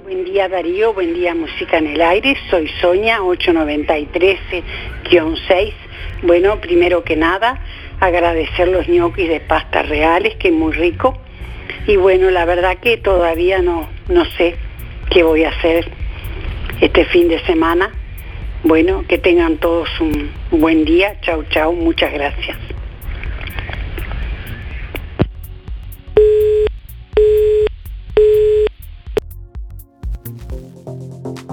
[0.03, 4.63] Buen día Darío, buen día Música en el Aire, soy Soña 8913-6.
[6.23, 7.59] Bueno, primero que nada,
[7.99, 11.15] agradecer los ñoquis de pastas reales, que es muy rico.
[11.85, 14.55] Y bueno, la verdad que todavía no, no sé
[15.11, 16.04] qué voy a hacer
[16.81, 17.91] este fin de semana.
[18.63, 21.19] Bueno, que tengan todos un buen día.
[21.21, 22.57] Chau, chau, muchas gracias.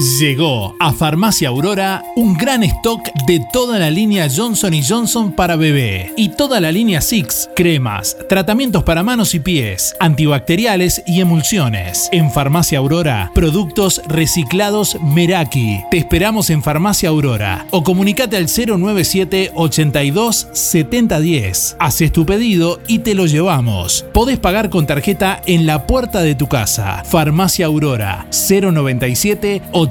[0.00, 6.14] Llegó a Farmacia Aurora un gran stock de toda la línea Johnson Johnson para bebé
[6.16, 12.08] y toda la línea Six, cremas, tratamientos para manos y pies, antibacteriales y emulsiones.
[12.12, 15.82] En Farmacia Aurora, productos reciclados Meraki.
[15.90, 21.76] Te esperamos en Farmacia Aurora o comunicate al 097 82 7010.
[21.78, 24.06] Haces tu pedido y te lo llevamos.
[24.14, 27.02] Podés pagar con tarjeta en la puerta de tu casa.
[27.04, 29.89] Farmacia Aurora 097 82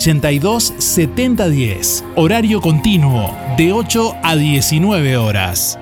[0.80, 2.06] 70 10.
[2.16, 5.78] Horario continuo de 8 a 19 horas.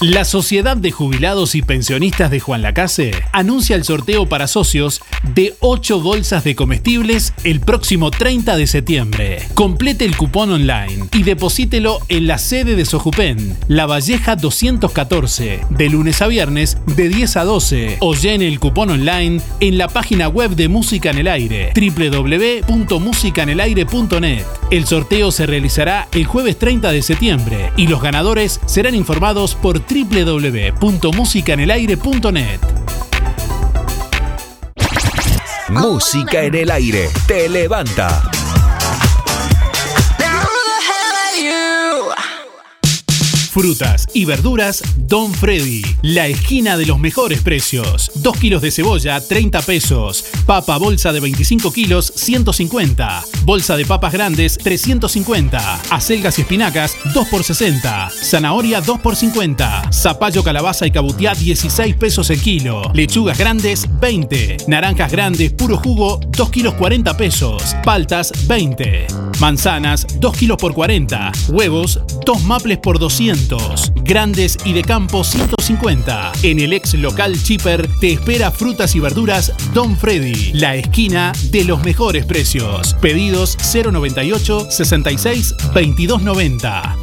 [0.00, 5.00] La Sociedad de Jubilados y Pensionistas de Juan Lacase anuncia el sorteo para socios
[5.34, 9.42] de 8 bolsas de comestibles el próximo 30 de septiembre.
[9.54, 15.88] Complete el cupón online y deposítelo en la sede de Sojupen, La Valleja 214, de
[15.88, 20.28] lunes a viernes de 10 a 12 o llene el cupón online en la página
[20.28, 24.44] web de Música en el Aire www.musicanelaire.net.
[24.70, 29.87] El sorteo se realizará el jueves 30 de septiembre y los ganadores serán informados por
[29.88, 32.60] www.musicanelaire.net.
[35.68, 38.37] Música en el aire te levanta.
[43.58, 45.82] Frutas y verduras Don Freddy.
[46.02, 48.08] La esquina de los mejores precios.
[48.14, 50.26] 2 kilos de cebolla, 30 pesos.
[50.46, 53.24] Papa bolsa de 25 kilos, 150.
[53.42, 55.80] Bolsa de papas grandes, 350.
[55.90, 58.12] Acelgas y espinacas, 2 por 60.
[58.22, 59.90] Zanahoria, 2 por 50.
[59.92, 62.92] Zapallo, calabaza y cabutiá, 16 pesos el kilo.
[62.94, 64.58] Lechugas grandes, 20.
[64.68, 67.74] Naranjas grandes, puro jugo, 2 kilos 40 pesos.
[67.82, 69.08] Paltas, 20.
[69.40, 71.32] Manzanas, 2 kilos por 40.
[71.48, 73.47] Huevos, 2 maples por 200.
[74.02, 76.32] Grandes y de campo, 150.
[76.42, 80.52] En el ex local Chipper te espera frutas y verduras Don Freddy.
[80.52, 82.94] La esquina de los mejores precios.
[83.00, 86.96] Pedidos 098 66 2290.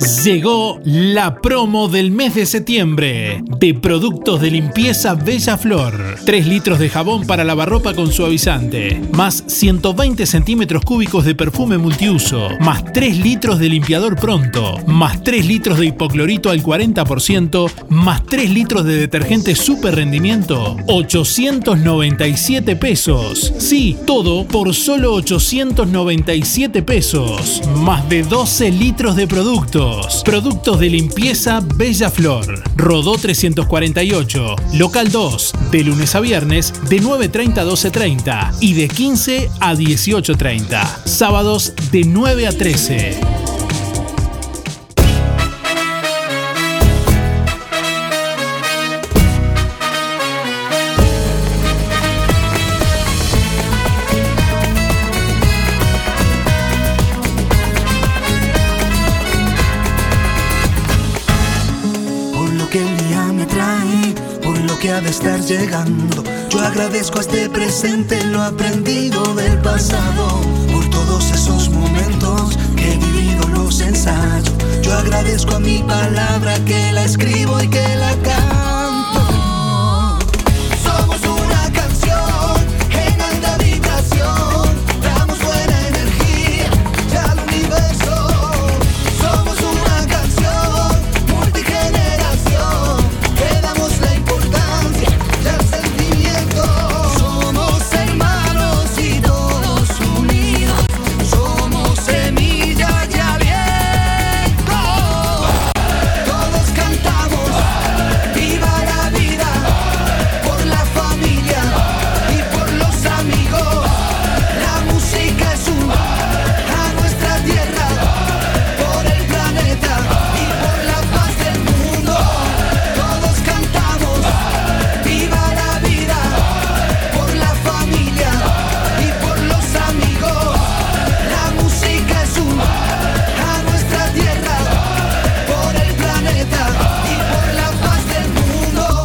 [0.00, 6.16] Llegó la promo del mes de septiembre de productos de limpieza Bella Flor.
[6.24, 12.48] 3 litros de jabón para lavarropa con suavizante, más 120 centímetros cúbicos de perfume multiuso,
[12.60, 18.50] más 3 litros de limpiador pronto, más 3 litros de hipoclorito al 40%, más 3
[18.50, 23.52] litros de detergente super rendimiento, 897 pesos.
[23.58, 29.26] Sí, todo por solo 897 pesos, más de 12 litros de
[30.24, 30.80] productos.
[30.80, 32.62] De limpieza Bella Flor.
[32.76, 34.56] Rodó 348.
[34.74, 35.52] Local 2.
[35.70, 41.04] De lunes a viernes de 9.30 a 12.30 y de 15 a 18.30.
[41.04, 43.57] Sábados de 9 a 13.
[62.70, 66.22] que el día me trae, por lo que ha de estar llegando.
[66.50, 70.40] Yo agradezco a este presente lo aprendido del pasado,
[70.72, 74.52] por todos esos momentos que he vivido los ensayos.
[74.82, 78.67] Yo agradezco a mi palabra que la escribo y que la canto.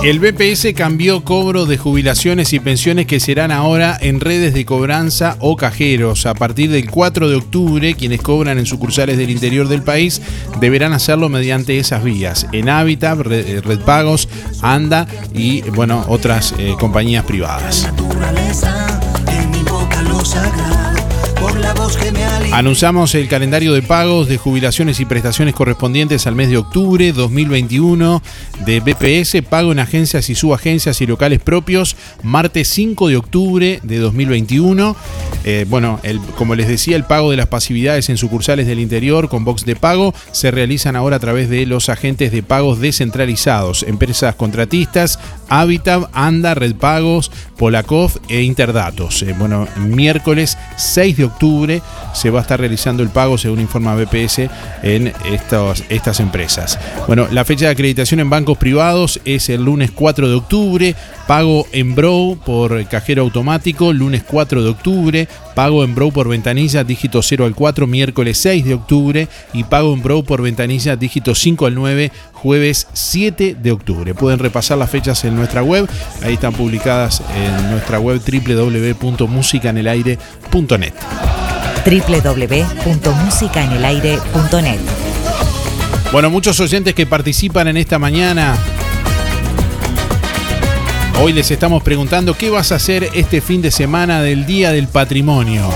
[0.03, 5.37] El BPS cambió cobro de jubilaciones y pensiones que serán ahora en redes de cobranza
[5.39, 6.25] o cajeros.
[6.25, 10.21] A partir del 4 de octubre, quienes cobran en sucursales del interior del país
[10.59, 12.47] deberán hacerlo mediante esas vías.
[12.51, 14.27] En Habitat, Red, Red Pagos,
[14.61, 17.87] Anda y bueno, otras eh, compañías privadas.
[22.53, 28.21] Anunciamos el calendario de pagos de jubilaciones y prestaciones correspondientes al mes de octubre 2021
[28.65, 33.97] de BPS, pago en agencias y subagencias y locales propios, martes 5 de octubre de
[33.97, 34.95] 2021.
[35.45, 39.29] Eh, bueno, el- como les decía, el pago de las pasividades en sucursales del interior
[39.29, 43.83] con box de pago se realizan ahora a través de los agentes de pagos descentralizados,
[43.83, 45.17] empresas contratistas,
[45.59, 49.21] Habitat, Anda, Red Pagos, Polakov e Interdatos.
[49.21, 51.81] Eh, bueno, miércoles 6 de octubre
[52.13, 54.49] se va a estar realizando el pago, según informa BPS,
[54.81, 56.79] en estos- estas empresas.
[57.07, 60.95] Bueno, la fecha de acreditación en bancos privados es el lunes 4 de octubre,
[61.27, 66.83] pago en Brow por cajero automático, lunes 4 de octubre, pago en Brow por ventanilla,
[66.83, 71.35] dígito 0 al 4, miércoles 6 de octubre, y pago en Brow por ventanilla, dígito
[71.35, 74.13] 5 al 9, jueves 7 de octubre.
[74.13, 75.89] Pueden repasar las fechas en nuestra web,
[76.23, 80.93] ahí están publicadas en nuestra web www.musicanelaire.net.
[81.85, 84.79] www.musicaenelaire.net.
[86.11, 88.55] Bueno, muchos oyentes que participan en esta mañana.
[91.21, 94.87] Hoy les estamos preguntando qué vas a hacer este fin de semana del Día del
[94.87, 95.69] Patrimonio.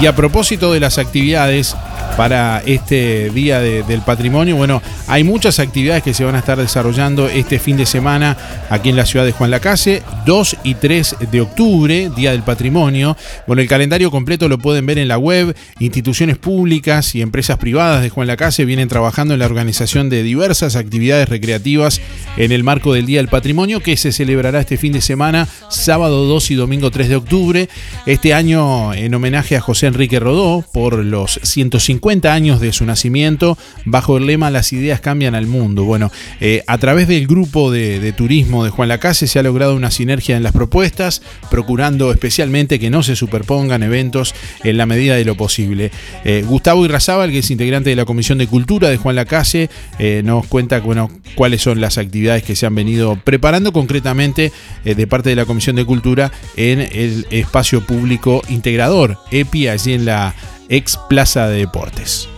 [0.00, 1.74] Y a propósito de las actividades
[2.16, 6.58] para este Día de- del Patrimonio, bueno, hay muchas actividades que se van a estar
[6.58, 8.36] desarrollando este fin de semana
[8.70, 13.16] aquí en la ciudad de Juan Lacase, 2 y 3 de octubre, Día del Patrimonio.
[13.46, 15.56] Bueno, el calendario completo lo pueden ver en la web.
[15.80, 20.76] Instituciones públicas y empresas privadas de Juan Lacase vienen trabajando en la organización de diversas
[20.76, 22.00] actividades recreativas
[22.36, 26.26] en el marco del Día del Patrimonio que se celebrará este fin de semana, sábado
[26.26, 27.68] 2 y domingo 3 de octubre.
[28.06, 33.56] Este año en homenaje a José Enrique Rodó por los 150 años de su nacimiento,
[33.86, 35.84] bajo el lema Las ideas cambian al mundo.
[35.84, 39.74] Bueno, eh, a través del grupo de, de turismo de Juan Lacase se ha logrado
[39.74, 45.16] una sinergia en las propuestas, procurando especialmente que no se superpongan eventos en la medida
[45.16, 45.90] de lo posible.
[46.24, 50.22] Eh, Gustavo Irrazábal, que es integrante de la Comisión de Cultura de Juan Lacase, eh,
[50.24, 54.52] nos cuenta bueno, cuáles son las actividades que se han venido preparando concretamente
[54.84, 59.94] eh, de parte de la Comisión de Cultura en el espacio público integrador, EPI, allí
[59.94, 60.34] en la
[60.68, 62.28] ex Plaza de Deportes.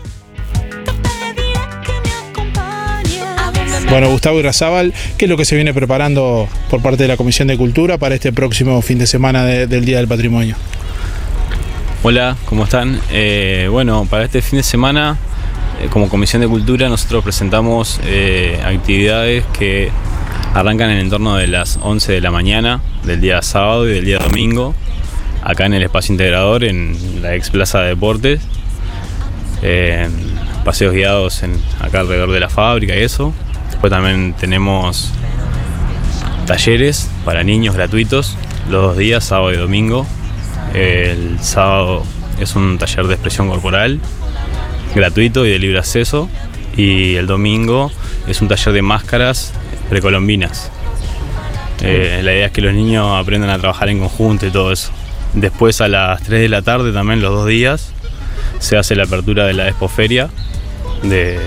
[3.89, 7.47] Bueno, Gustavo Irrazábal, ¿qué es lo que se viene preparando por parte de la Comisión
[7.49, 10.57] de Cultura para este próximo fin de semana de- del Día del Patrimonio?
[12.03, 13.01] Hola, ¿cómo están?
[13.11, 15.17] Eh, bueno, para este fin de semana,
[15.81, 19.91] eh, como Comisión de Cultura, nosotros presentamos eh, actividades que
[20.53, 24.05] arrancan en el entorno de las 11 de la mañana del día sábado y del
[24.05, 24.75] día domingo,
[25.47, 28.41] acá en el espacio integrador, en la ex Plaza de Deportes.
[29.63, 30.09] Eh,
[30.65, 31.43] paseos guiados
[31.81, 33.33] acá alrededor de la fábrica y eso.
[33.71, 35.13] Después también tenemos
[36.47, 38.37] talleres para niños gratuitos
[38.69, 40.05] los dos días, sábado y domingo.
[40.75, 42.03] El sábado
[42.41, 44.01] es un taller de expresión corporal
[44.97, 46.29] gratuito y de libre acceso.
[46.77, 47.93] Y el domingo
[48.27, 49.53] es un taller de máscaras
[49.89, 50.73] precolombinas.
[51.83, 54.91] Eh, la idea es que los niños aprendan a trabajar en conjunto y todo eso.
[55.35, 57.93] Después a las 3 de la tarde, también los dos días,
[58.59, 60.29] se hace la apertura de la expoferia
[61.03, 61.39] de,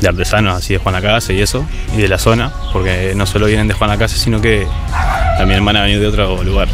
[0.00, 3.46] de artesanos así de Juan Lacase y eso, y de la zona, porque no solo
[3.46, 4.66] vienen de Juan Lacase, sino que
[5.36, 6.68] también van a venir de otro lugar.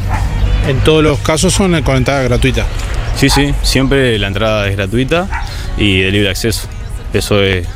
[0.68, 2.66] En todos los casos son con entrada gratuita.
[3.16, 5.28] Sí, sí, siempre la entrada es gratuita
[5.78, 6.68] y de libre acceso.
[7.12, 7.66] Eso es,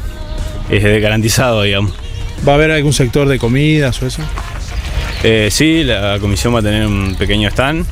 [0.68, 1.92] es garantizado, digamos.
[2.46, 4.22] ¿Va a haber algún sector de comidas o eso?
[5.22, 7.86] Eh, sí, la comisión va a tener un pequeño stand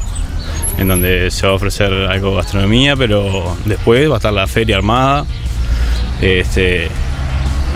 [0.78, 4.46] en donde se va a ofrecer algo de gastronomía, pero después va a estar la
[4.46, 5.26] feria armada.
[6.20, 6.88] Este,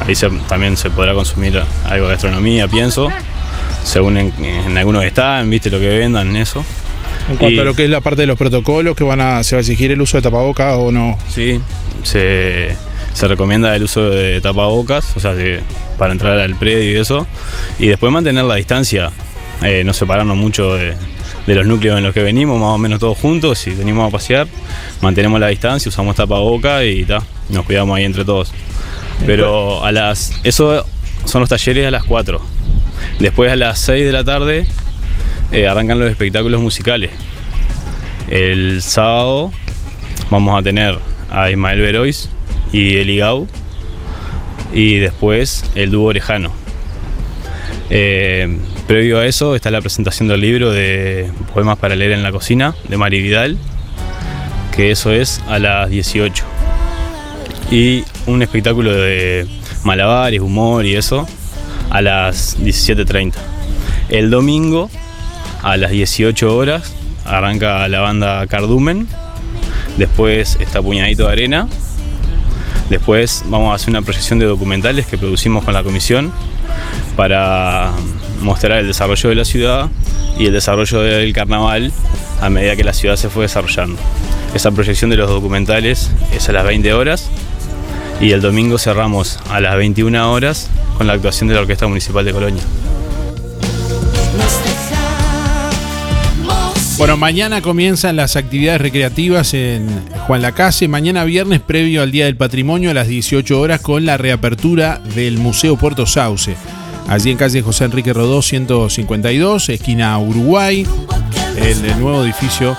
[0.07, 3.09] ahí se- también se podrá consumir algo de gastronomía, pienso,
[3.85, 6.65] según en, en algunos están, viste lo que vendan, eso.
[7.31, 9.43] En cuanto Y- a lo que es la parte de los protocolos, que van a,
[9.45, 11.17] se va a exigir el uso de tapabocas o no.
[11.29, 11.61] Sí,
[12.03, 12.75] se,
[13.13, 15.61] se recomienda el uso de tapabocas, o sea, de-
[15.99, 17.27] para entrar al predio y eso,
[17.79, 19.11] y después mantener la distancia,
[19.63, 20.95] eh, no separarnos mucho de,
[21.47, 24.11] de los núcleos en los que venimos, más o menos todos juntos, si venimos a
[24.11, 24.47] pasear,
[25.01, 28.53] mantenemos la distancia, usamos tapabocas y ta, nos cuidamos ahí entre todos.
[29.27, 30.33] Pero a las.
[30.43, 30.85] Eso
[31.25, 32.41] son los talleres a las 4.
[33.19, 34.67] Después a las 6 de la tarde
[35.53, 37.11] eh, arrancan los espectáculos musicales.
[38.29, 39.53] El sábado
[40.31, 40.99] vamos a tener
[41.31, 42.31] a Ismael Verois
[42.73, 43.47] y Eligau.
[44.73, 46.51] Y después el dúo Orejano.
[47.91, 48.59] Eh,
[48.93, 52.75] previo a eso está la presentación del libro de Poemas para leer en la cocina
[52.91, 53.57] de Mari Vidal,
[54.77, 56.45] que eso es a las 18
[57.71, 59.47] y un espectáculo de
[59.85, 61.27] malabares, humor y eso
[61.89, 63.33] a las 17.30.
[64.11, 64.91] El domingo
[65.63, 69.09] a las 18 horas arranca la banda Cardumen,
[69.97, 71.67] después está Puñadito de Arena,
[72.91, 76.31] después vamos a hacer una proyección de documentales que producimos con la comisión
[77.17, 77.93] para
[78.41, 79.89] mostrar el desarrollo de la ciudad
[80.39, 81.93] y el desarrollo del carnaval
[82.41, 84.01] a medida que la ciudad se fue desarrollando.
[84.55, 87.31] Esa proyección de los documentales es a las 20 horas
[88.21, 92.25] y el domingo cerramos a las 21 horas con la actuación de la Orquesta Municipal
[92.25, 92.63] de Colonia.
[97.03, 99.89] Bueno, mañana comienzan las actividades recreativas en
[100.29, 100.87] Juan Lacase.
[100.87, 105.37] Mañana viernes, previo al Día del Patrimonio, a las 18 horas, con la reapertura del
[105.39, 106.55] Museo Puerto Sauce.
[107.09, 110.87] Allí en calle José Enrique Rodó, 152, esquina Uruguay.
[111.57, 112.77] El, el nuevo edificio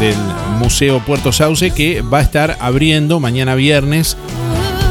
[0.00, 0.16] del
[0.58, 4.16] Museo Puerto Sauce que va a estar abriendo mañana viernes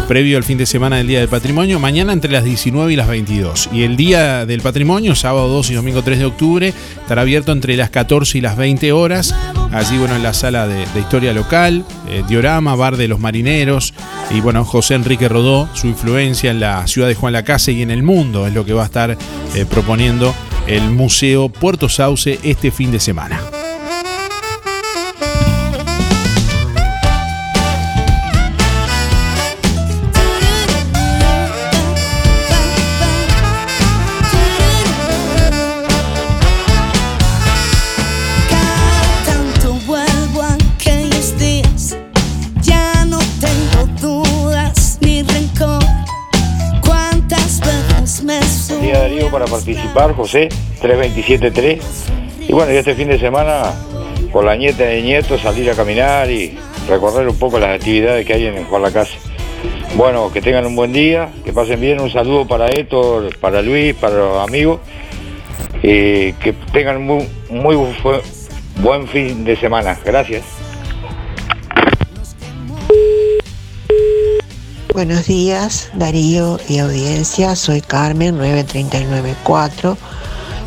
[0.08, 3.08] previo al fin de semana del Día del Patrimonio, mañana entre las 19 y las
[3.08, 3.70] 22.
[3.74, 7.76] Y el Día del Patrimonio, sábado 2 y domingo 3 de octubre, estará abierto entre
[7.76, 9.36] las 14 y las 20 horas.
[9.74, 13.94] Allí, bueno, en la sala de, historia local, eh, Diorama, Bar de los Marineros,
[14.32, 17.92] y bueno, José Enrique Rodó, su influencia en la ciudad de Juan Lacase y en
[17.92, 19.12] el mundo es lo que va a estar
[19.56, 20.34] eh, proponiendo
[20.68, 23.42] el Museo Puerto Sauce este fin de semana.
[49.58, 50.50] Participar, José,
[50.82, 51.80] 3273.
[52.48, 53.74] Y bueno, y este fin de semana,
[54.32, 58.34] con la nieta y nieto, salir a caminar y recorrer un poco las actividades que
[58.34, 59.18] hay en Juan la Casa.
[59.96, 63.96] Bueno, que tengan un buen día, que pasen bien, un saludo para Héctor, para Luis,
[63.96, 64.80] para los amigos,
[65.82, 68.22] y que tengan muy, muy bu-
[68.82, 69.98] buen fin de semana.
[70.06, 70.44] Gracias.
[74.98, 77.56] Buenos días, Darío y audiencia.
[77.56, 79.96] Soy Carmen 9394.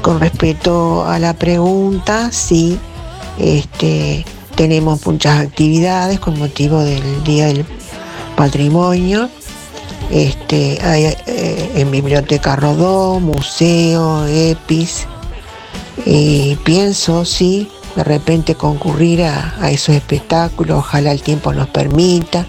[0.03, 2.79] Con respecto a la pregunta, sí,
[3.41, 4.25] este,
[4.55, 7.67] tenemos muchas actividades con motivo del Día del
[8.37, 9.29] Patrimonio.
[10.13, 15.09] Este, hay eh, en Biblioteca Rodó, Museo, EPIS.
[16.07, 20.79] Y pienso, sí, de repente concurrir a, a esos espectáculos.
[20.79, 22.47] Ojalá el tiempo nos permita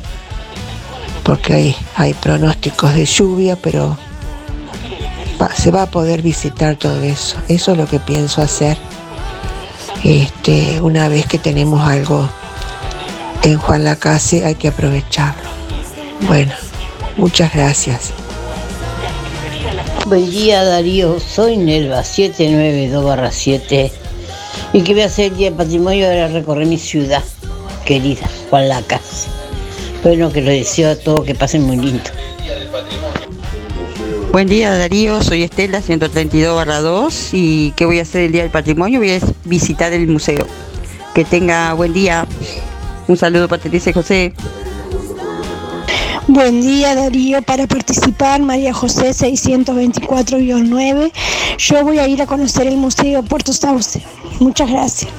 [1.24, 3.97] porque hay, hay pronósticos de lluvia, pero
[5.55, 7.38] se va a poder visitar todo eso.
[7.47, 8.78] Eso es lo que pienso hacer
[10.03, 12.28] este, una vez que tenemos algo
[13.43, 15.49] en Juan Lacase, hay que aprovecharlo.
[16.28, 16.53] Bueno,
[17.17, 18.11] muchas gracias.
[20.07, 23.91] Buen día Darío, soy Nelva 792-7
[24.74, 27.24] y que voy a hacer el día de patrimonio ahora recorrer mi ciudad
[27.86, 29.28] querida, Juan Lacas.
[30.04, 32.04] Bueno, que lo deseo a todos que pasen muy lindo.
[34.32, 38.99] Buen día Darío, soy Estela 132-2 y ¿qué voy a hacer el Día del Patrimonio?
[38.99, 40.47] Voy a visitar el museo.
[41.14, 42.26] Que tenga buen día.
[43.08, 44.34] Un saludo para Teresa y José.
[46.28, 51.12] Buen día Darío, para participar María José 624-9.
[51.58, 54.02] Yo voy a ir a conocer el Museo Puerto Sauce.
[54.39, 55.12] Muchas gracias.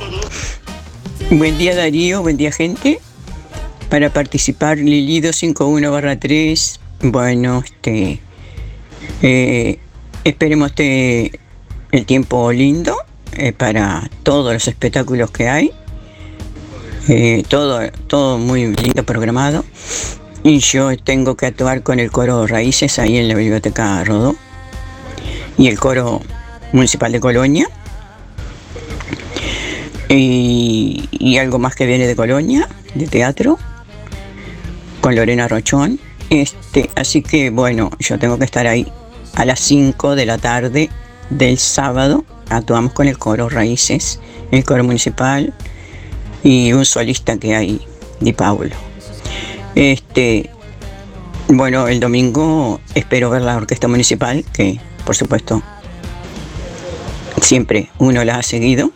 [1.30, 3.01] Buen día Darío, buen día gente.
[3.93, 6.80] Para participar Lili 251 3.
[7.03, 8.20] Bueno, este,
[9.20, 9.78] eh,
[10.24, 11.38] esperemos este,
[11.90, 12.97] el tiempo lindo
[13.36, 15.72] eh, para todos los espectáculos que hay.
[17.07, 19.62] Eh, todo, todo muy lindo programado.
[20.43, 24.36] Y yo tengo que actuar con el coro Raíces ahí en la Biblioteca Rodó
[25.59, 26.22] y el coro
[26.72, 27.68] municipal de Colonia.
[30.09, 33.59] Y, y algo más que viene de Colonia, de teatro,
[35.03, 36.00] con Lorena Rochón.
[36.30, 38.90] Este, así que bueno, yo tengo que estar ahí
[39.34, 40.88] a las 5 de la tarde
[41.28, 42.24] del sábado.
[42.48, 45.53] Actuamos con el coro Raíces, el coro municipal
[46.42, 47.80] y un solista que hay,
[48.20, 48.74] Di Paulo.
[49.74, 50.48] Este,
[51.48, 55.62] bueno, el domingo espero ver la orquesta municipal, que por supuesto
[57.40, 58.92] siempre uno la ha seguido.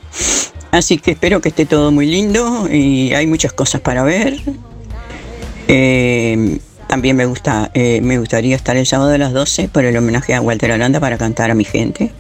[0.71, 4.41] Así que espero que esté todo muy lindo y hay muchas cosas para ver.
[5.69, 9.97] Eh, también me, gusta, eh, me gustaría estar el sábado a las 12 por el
[9.97, 12.13] homenaje a Walter Aranda para cantar a mi gente.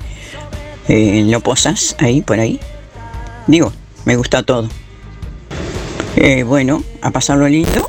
[0.89, 2.61] Eh, en Lo Posas, ahí, por ahí.
[3.47, 3.73] Digo,
[4.05, 4.69] me gusta todo.
[6.47, 7.89] bueno, a pasarlo lindo.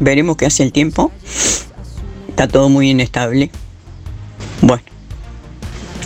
[0.00, 1.12] Veremos qué hace el tiempo.
[2.28, 3.50] Está todo muy inestable.
[4.62, 4.82] Bueno,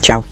[0.00, 0.24] chao.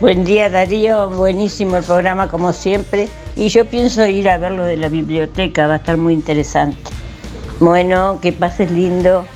[0.00, 3.08] Buen día Darío, buenísimo el programa como siempre.
[3.36, 7.01] Y yo pienso ir a ver lo de la biblioteca, va a estar muy interesante.
[7.60, 9.26] Bueno, que pases lindo,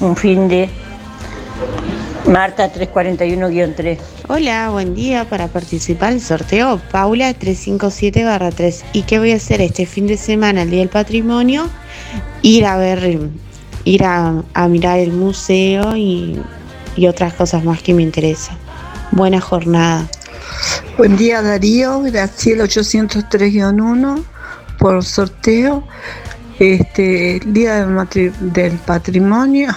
[0.00, 0.68] un fin de
[2.26, 3.98] Marta 341-3.
[4.28, 5.24] Hola, buen día.
[5.28, 8.84] Para participar el sorteo, Paula 357-3.
[8.92, 11.68] ¿Y qué voy a hacer este fin de semana, el Día del Patrimonio?
[12.42, 13.20] Ir a ver,
[13.84, 16.40] ir a, a mirar el museo y,
[16.96, 18.56] y otras cosas más que me interesan.
[19.10, 20.08] Buena jornada.
[20.96, 24.24] Buen día Darío, Graciela 803-1
[24.78, 25.84] por sorteo.
[26.58, 29.72] Este, día del, patrimonio,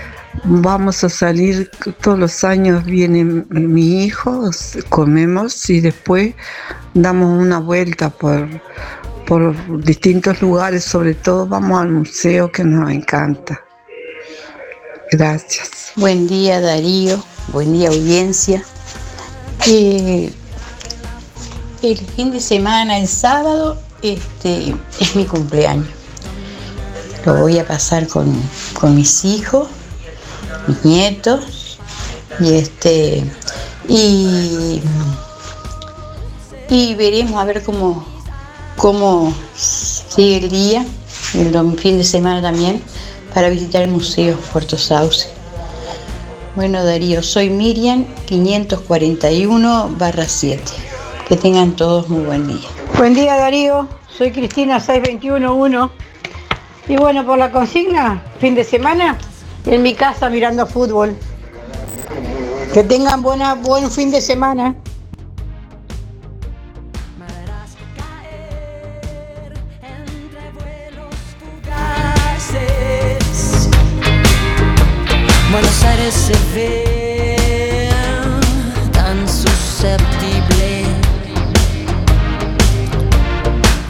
[0.44, 1.70] vamos a salir,
[2.02, 4.50] todos los años viene mi hijo,
[4.90, 6.34] comemos y después
[6.92, 8.46] damos una vuelta por,
[9.26, 13.60] por distintos lugares, sobre todo vamos al museo que nos encanta.
[15.10, 15.92] Gracias.
[15.96, 18.62] Buen día Darío, buen día audiencia.
[19.66, 20.30] Eh,
[21.82, 25.97] el fin de semana, el sábado, este, es mi cumpleaños.
[27.28, 28.34] Lo voy a pasar con,
[28.72, 29.68] con mis hijos,
[30.66, 31.78] mis nietos,
[32.40, 33.22] y este
[33.86, 34.80] y,
[36.70, 38.02] y veremos a ver cómo,
[38.78, 40.86] cómo sigue el día,
[41.34, 42.82] el fin de semana también,
[43.34, 45.28] para visitar el museo Puerto Sauce.
[46.56, 50.62] Bueno, Darío, soy Miriam 541 7.
[51.28, 52.66] Que tengan todos muy buen día.
[52.96, 56.07] Buen día Darío, soy Cristina 6211.
[56.88, 59.18] Y bueno, por la consigna, fin de semana,
[59.66, 61.14] en mi casa mirando fútbol.
[62.72, 64.74] Que tengan buena, buen fin de semana.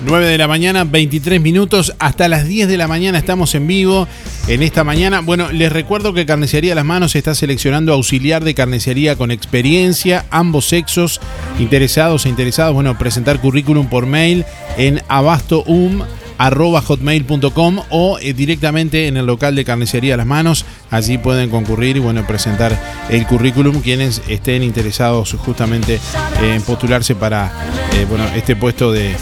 [0.09, 1.95] 9 de la mañana, 23 minutos.
[1.99, 4.09] Hasta las 10 de la mañana estamos en vivo
[4.47, 5.21] en esta mañana.
[5.21, 10.67] Bueno, les recuerdo que Carnicería Las Manos está seleccionando auxiliar de carnicería con experiencia, ambos
[10.67, 11.21] sexos,
[11.59, 12.73] interesados e interesados.
[12.73, 14.47] Bueno, presentar currículum por mail
[14.79, 16.03] en abastoum
[16.39, 20.65] arroba hotmail.com o eh, directamente en el local de carnicería Las Manos.
[20.91, 22.81] Allí pueden concurrir y bueno, presentar
[23.11, 26.01] el currículum quienes estén interesados justamente
[26.43, 27.53] en postularse para
[27.93, 29.15] eh, bueno, este puesto de,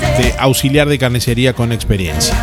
[0.00, 2.34] de auxiliar de carnicería con experiencia.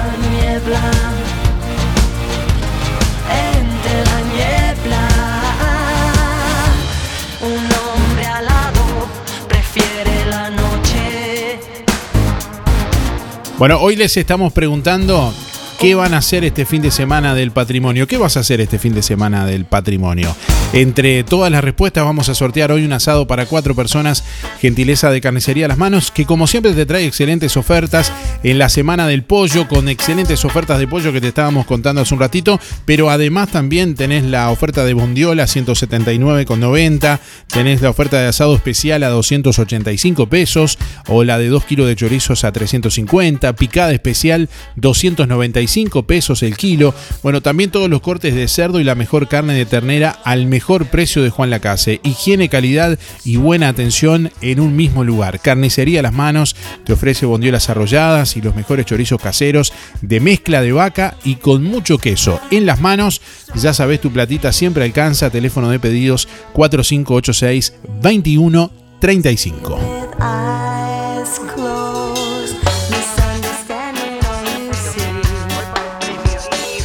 [13.57, 15.33] Bueno, hoy les estamos preguntando
[15.79, 18.07] qué van a hacer este fin de semana del patrimonio.
[18.07, 20.35] ¿Qué vas a hacer este fin de semana del patrimonio?
[20.73, 24.23] Entre todas las respuestas vamos a sortear hoy un asado para cuatro personas,
[24.59, 28.11] gentileza de Carnicería Las Manos, que como siempre te trae excelentes ofertas
[28.41, 32.15] en la semana del pollo, con excelentes ofertas de pollo que te estábamos contando hace
[32.15, 37.19] un ratito, pero además también tenés la oferta de bondiola 179,90,
[37.49, 41.95] tenés la oferta de asado especial a 285 pesos, o la de 2 kilos de
[41.95, 48.47] chorizos a 350, picada especial 295 pesos el kilo, bueno, también todos los cortes de
[48.47, 51.99] cerdo y la mejor carne de ternera al mejor mejor precio de Juan Lacase.
[52.03, 55.41] Higiene, calidad y buena atención en un mismo lugar.
[55.41, 56.55] Carnicería Las Manos
[56.85, 61.65] te ofrece bondiolas arrolladas y los mejores chorizos caseros de mezcla de vaca y con
[61.65, 62.39] mucho queso.
[62.49, 63.21] En Las Manos,
[63.55, 65.29] ya sabes, tu platita siempre alcanza.
[65.29, 69.79] Teléfono de pedidos 4586 2135.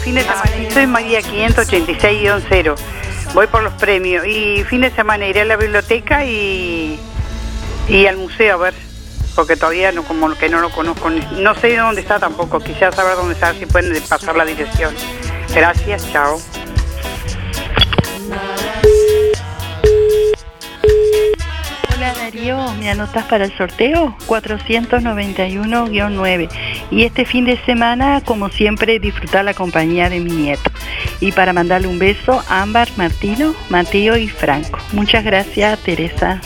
[0.03, 2.98] Fin de semana, soy María 586-0
[3.35, 6.99] voy por los premios y fin de semana iré a la biblioteca y,
[7.89, 8.75] y al museo a ver,
[9.35, 13.17] porque todavía no como que no lo conozco, no sé dónde está tampoco, quisiera saber
[13.17, 14.95] dónde está, si pueden pasar la dirección.
[15.55, 16.41] Gracias, chao.
[21.99, 24.15] Hola Darío, ¿me anotas para el sorteo?
[24.29, 26.49] 491-9.
[26.93, 30.71] Y este fin de semana, como siempre, disfrutar la compañía de mi nieto.
[31.19, 34.79] Y para mandarle un beso, Ámbar, Martino, Mateo y Franco.
[34.93, 36.41] Muchas gracias, Teresa.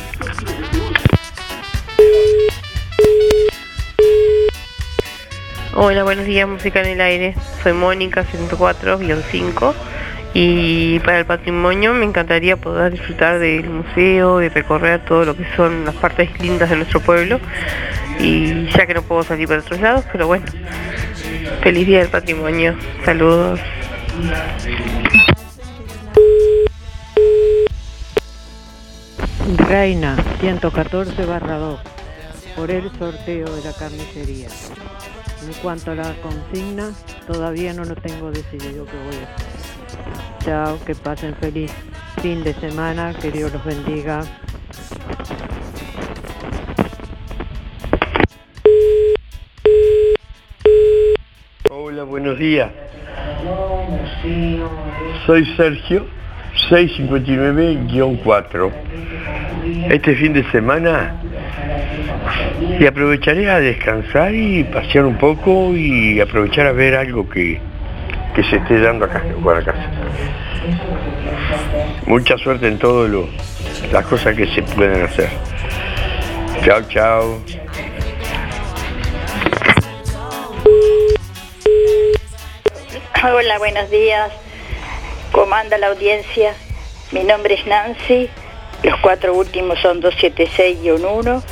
[5.75, 7.35] Hola, buenos días, Música en el Aire.
[7.63, 9.75] Soy Mónica, 104-5
[10.35, 15.45] y para el patrimonio me encantaría poder disfrutar del museo y recorrer todo lo que
[15.57, 17.39] son las partes lindas de nuestro pueblo.
[18.19, 20.47] Y ya que no puedo salir para otros lados, pero bueno,
[21.63, 22.77] feliz día del patrimonio.
[23.05, 23.61] Saludos.
[29.69, 31.81] Reina 114 barra 2
[32.57, 34.49] por el sorteo de la carnicería.
[35.43, 36.93] En cuanto a la consigna,
[37.27, 39.82] todavía no lo tengo decidido qué voy a hacer.
[40.41, 41.73] Chao, que pasen feliz
[42.21, 44.23] fin de semana, que Dios los bendiga.
[51.71, 52.71] Hola, buenos días.
[55.27, 56.07] Soy Sergio,
[56.71, 58.71] 659-4.
[59.91, 61.21] Este fin de semana
[62.79, 67.61] y aprovecharé a descansar y pasear un poco y aprovechar a ver algo que,
[68.35, 69.91] que se esté dando acá en Guadalajara.
[72.07, 73.11] Mucha suerte en todas
[73.91, 75.29] las cosas que se pueden hacer.
[76.65, 77.43] Chao, chao.
[83.25, 84.31] Hola, buenos días.
[85.31, 86.55] Comanda la audiencia.
[87.13, 88.29] Mi nombre es Nancy.
[88.83, 91.43] Los cuatro últimos son 276-1.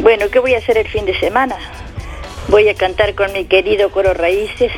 [0.00, 1.56] Bueno, ¿qué voy a hacer el fin de semana?
[2.48, 4.72] Voy a cantar con mi querido coro Raíces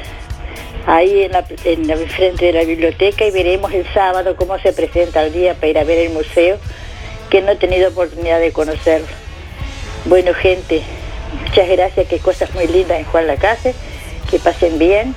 [0.87, 5.23] ahí en la, en frente de la biblioteca y veremos el sábado cómo se presenta
[5.25, 6.59] el día para ir a ver el museo,
[7.31, 9.07] que no he tenido oportunidad de conocerlo.
[10.05, 10.83] Bueno, gente,
[11.45, 13.75] muchas gracias, que cosas muy lindas en Juan Lacase,
[14.31, 15.15] que pasen bien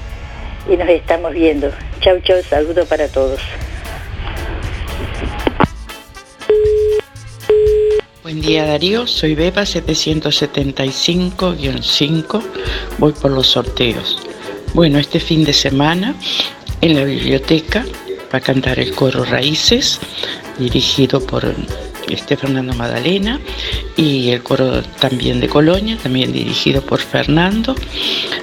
[0.70, 1.72] y nos estamos viendo.
[2.01, 3.39] Chau, chau, saludo para todos.
[8.22, 12.43] Buen día Darío, soy Beba 775-5,
[12.97, 14.34] voy por los sorteos.
[14.76, 16.15] Bueno, este fin de semana
[16.82, 17.86] en la biblioteca
[18.34, 20.01] va a cantar el coro Raíces,
[20.59, 21.55] dirigido por
[22.09, 23.39] este Fernando Madalena,
[23.95, 27.73] y el coro también de Colonia, también dirigido por Fernando.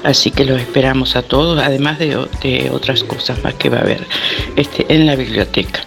[0.05, 2.17] Así que los esperamos a todos, además de,
[2.73, 4.07] otras cosas más que va a haber
[4.57, 5.85] este, en la biblioteca.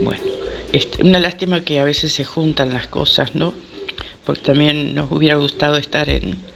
[0.00, 0.22] Bueno,
[0.72, 3.52] este, una lástima que a veces se juntan las cosas, ¿no?
[4.24, 6.51] Porque también nos hubiera gustado estar en,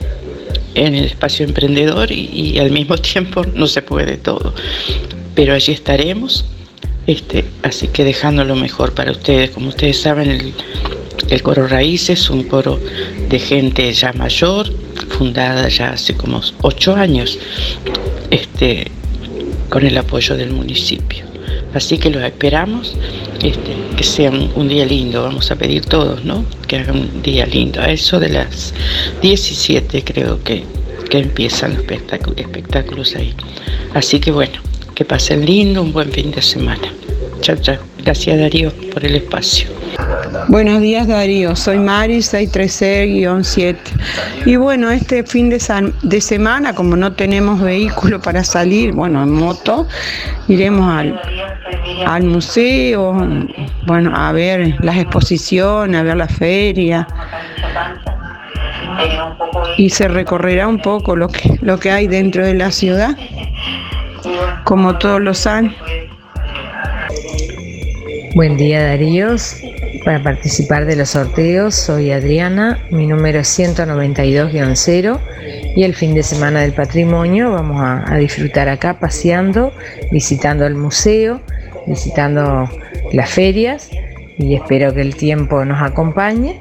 [0.77, 4.55] en el espacio emprendedor y, al mismo tiempo no se puede todo.
[5.35, 6.45] Pero allí estaremos,
[7.07, 9.51] este, así que dejando lo mejor para ustedes.
[9.51, 10.53] Como ustedes saben,
[11.31, 12.79] el, coro Raíces es un coro
[13.29, 14.73] de gente ya mayor,
[15.19, 17.39] fundada ya hace como ocho años,
[18.31, 18.91] este,
[19.69, 21.36] con el apoyo del municipio.
[21.75, 22.95] Así que los esperamos,
[23.43, 26.45] este, que sea un, día lindo, vamos a pedir todos, ¿no?
[26.67, 27.81] Que hagan un día lindo.
[27.81, 28.73] A eso de las
[29.21, 30.65] 17 creo que,
[31.11, 31.85] que empiezan los
[32.37, 33.35] espectáculos, ahí.
[33.95, 34.59] Así que bueno,
[34.95, 36.93] que pasen lindo, un buen fin de semana.
[37.47, 39.69] Gracias Darío por el espacio.
[40.49, 43.77] Buenos días Darío, soy Mari 636-7.
[44.47, 49.31] Y bueno, este fin de, de semana, como no tenemos vehículo para salir, bueno, en
[49.31, 49.87] moto,
[50.49, 51.21] iremos al,
[52.05, 53.17] al museo,
[53.87, 57.07] bueno, a ver las exposiciones, a ver la feria.
[59.77, 63.17] Y se recorrerá un poco lo que, lo que hay dentro de la ciudad,
[64.65, 65.75] como todos los años.
[68.37, 69.57] Buen día Daríos.
[70.05, 75.19] Para participar de los sorteos soy Adriana, mi número es 192-0
[75.75, 79.73] y el fin de semana del patrimonio vamos a, a disfrutar acá paseando,
[80.13, 81.41] visitando el museo,
[81.87, 82.69] visitando
[83.15, 83.89] las ferias
[84.37, 86.59] y espero que el tiempo nos acompañe.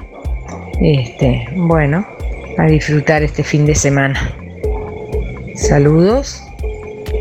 [0.80, 2.06] Este, bueno,
[2.56, 4.34] a disfrutar este fin de semana.
[5.54, 6.42] Saludos,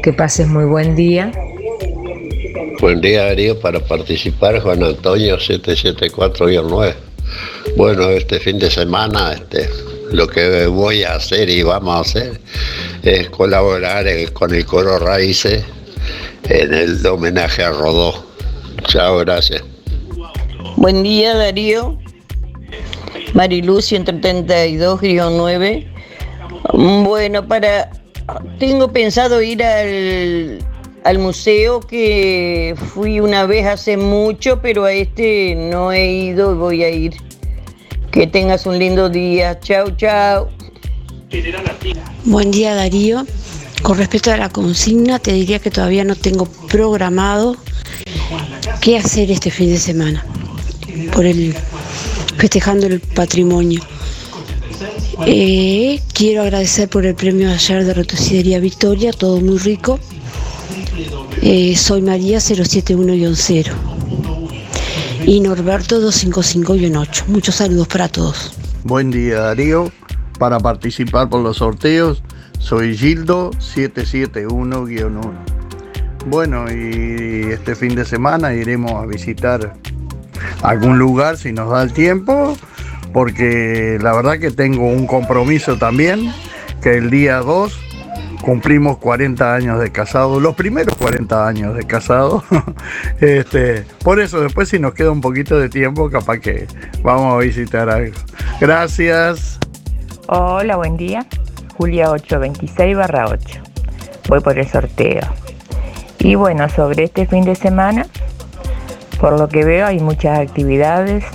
[0.01, 1.33] que pases muy buen día.
[2.85, 6.93] Buen día Darío, para participar Juan Antonio 774-9.
[7.77, 9.67] Bueno, este fin de semana este,
[10.11, 12.39] lo que voy a hacer y vamos a hacer
[13.01, 15.63] es colaborar con el coro Raíces
[16.47, 18.23] en el homenaje a Rodó.
[18.83, 19.63] Chao, gracias.
[20.75, 21.97] Buen día Darío.
[23.33, 25.87] Mariluz 132-9.
[26.71, 27.89] Bueno, para
[28.59, 30.59] tengo pensado ir al,
[31.05, 36.83] al museo que fui una vez hace mucho, pero a este no he ido voy
[36.83, 37.13] a ir.
[38.11, 39.59] Que tengas un lindo día.
[39.59, 40.49] Chao, chao.
[42.23, 43.23] Buen día Darío.
[43.83, 47.55] Con respecto a la consigna, te diría que todavía no tengo programado
[48.81, 50.25] qué hacer este fin de semana
[51.13, 51.53] por el
[52.37, 53.81] festejando el patrimonio.
[55.27, 59.99] Eh, quiero agradecer por el premio ayer de Rotocidería Victoria, todo muy rico.
[61.47, 63.71] Eh, soy María 071-0
[65.27, 67.27] y Norberto 255-8.
[67.27, 68.57] Muchos saludos para todos.
[68.83, 69.91] Buen día Darío,
[70.39, 72.23] para participar por los sorteos
[72.57, 75.21] soy Gildo 771-1.
[76.25, 79.75] Bueno, y este fin de semana iremos a visitar
[80.63, 82.57] algún lugar si nos da el tiempo,
[83.13, 86.33] porque la verdad que tengo un compromiso también,
[86.81, 87.84] que el día 2
[88.45, 92.43] cumplimos 40 años de casado, los primeros 40 años de casado.
[93.19, 96.67] este, por eso después si nos queda un poquito de tiempo, capaz que
[97.01, 98.15] vamos a visitar algo.
[98.61, 99.59] Gracias.
[100.27, 101.25] Hola, buen día.
[101.77, 103.59] Julia 826 barra 8.
[104.29, 105.23] Voy por el sorteo.
[106.19, 108.05] Y bueno, sobre este fin de semana,
[109.19, 111.25] por lo que veo hay muchas actividades,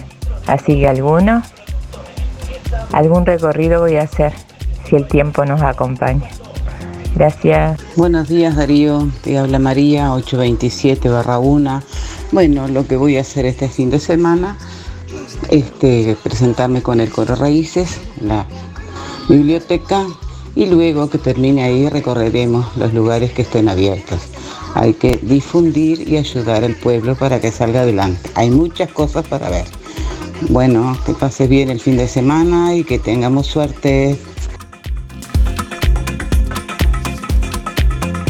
[0.46, 1.42] así que alguno,
[2.92, 4.32] algún recorrido voy a hacer,
[4.84, 6.39] si el tiempo nos acompaña.
[7.14, 7.80] Gracias.
[7.96, 11.82] Buenos días Darío, te habla María 827 barra 1.
[12.32, 14.56] Bueno, lo que voy a hacer este fin de semana
[15.48, 18.46] este, presentarme con el Coro Raíces, la
[19.28, 20.06] biblioteca
[20.54, 24.20] y luego que termine ahí recorreremos los lugares que estén abiertos.
[24.74, 28.30] Hay que difundir y ayudar al pueblo para que salga adelante.
[28.34, 29.66] Hay muchas cosas para ver.
[30.48, 34.18] Bueno, que pase bien el fin de semana y que tengamos suerte.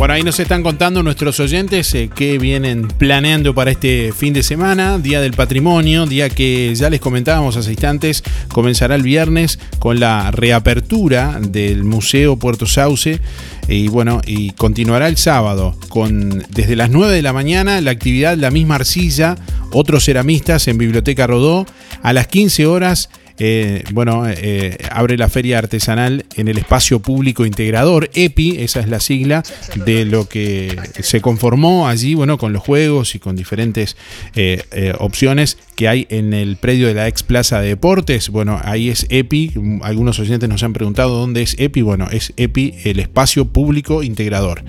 [0.00, 4.42] Por ahí nos están contando nuestros oyentes eh, que vienen planeando para este fin de
[4.42, 10.00] semana, Día del Patrimonio, día que ya les comentábamos hace instantes, comenzará el viernes con
[10.00, 13.20] la reapertura del Museo Puerto Sauce
[13.68, 18.38] y bueno, y continuará el sábado con desde las 9 de la mañana la actividad
[18.38, 19.36] La misma arcilla,
[19.70, 21.66] otros ceramistas en Biblioteca Rodó,
[22.02, 23.10] a las 15 horas
[23.40, 28.88] eh, bueno, eh, abre la feria artesanal en el espacio público integrador, EPI, esa es
[28.88, 29.42] la sigla
[29.84, 33.96] de lo que se conformó allí, bueno, con los juegos y con diferentes
[34.34, 38.28] eh, eh, opciones que hay en el predio de la ex Plaza de Deportes.
[38.28, 42.74] Bueno, ahí es EPI, algunos oyentes nos han preguntado dónde es EPI, bueno, es EPI,
[42.84, 44.62] el espacio público integrador.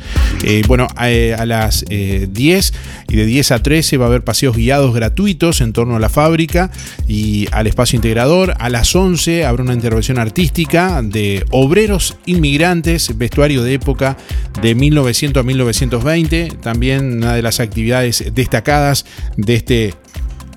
[0.43, 2.73] Eh, bueno, a, las eh, 10
[3.09, 6.09] y de 10 a 13 va a haber paseos guiados gratuitos en torno a la
[6.09, 6.71] fábrica
[7.07, 8.55] y al espacio integrador.
[8.61, 14.17] A las 11 habrá una intervención artística de obreros inmigrantes, vestuario de época
[14.61, 16.57] de 1900 a 1920.
[16.61, 19.95] También una de las actividades destacadas de este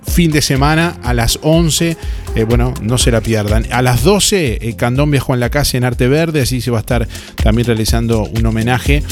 [0.07, 1.97] fin de semana a las 11.
[2.35, 3.67] eh, bueno, no se la pierdan.
[3.71, 6.43] A las 12, eh, Candombe Juan Lacase en Arte Verde.
[6.43, 7.09] Así se va a estar
[7.43, 9.03] también realizando un homenaje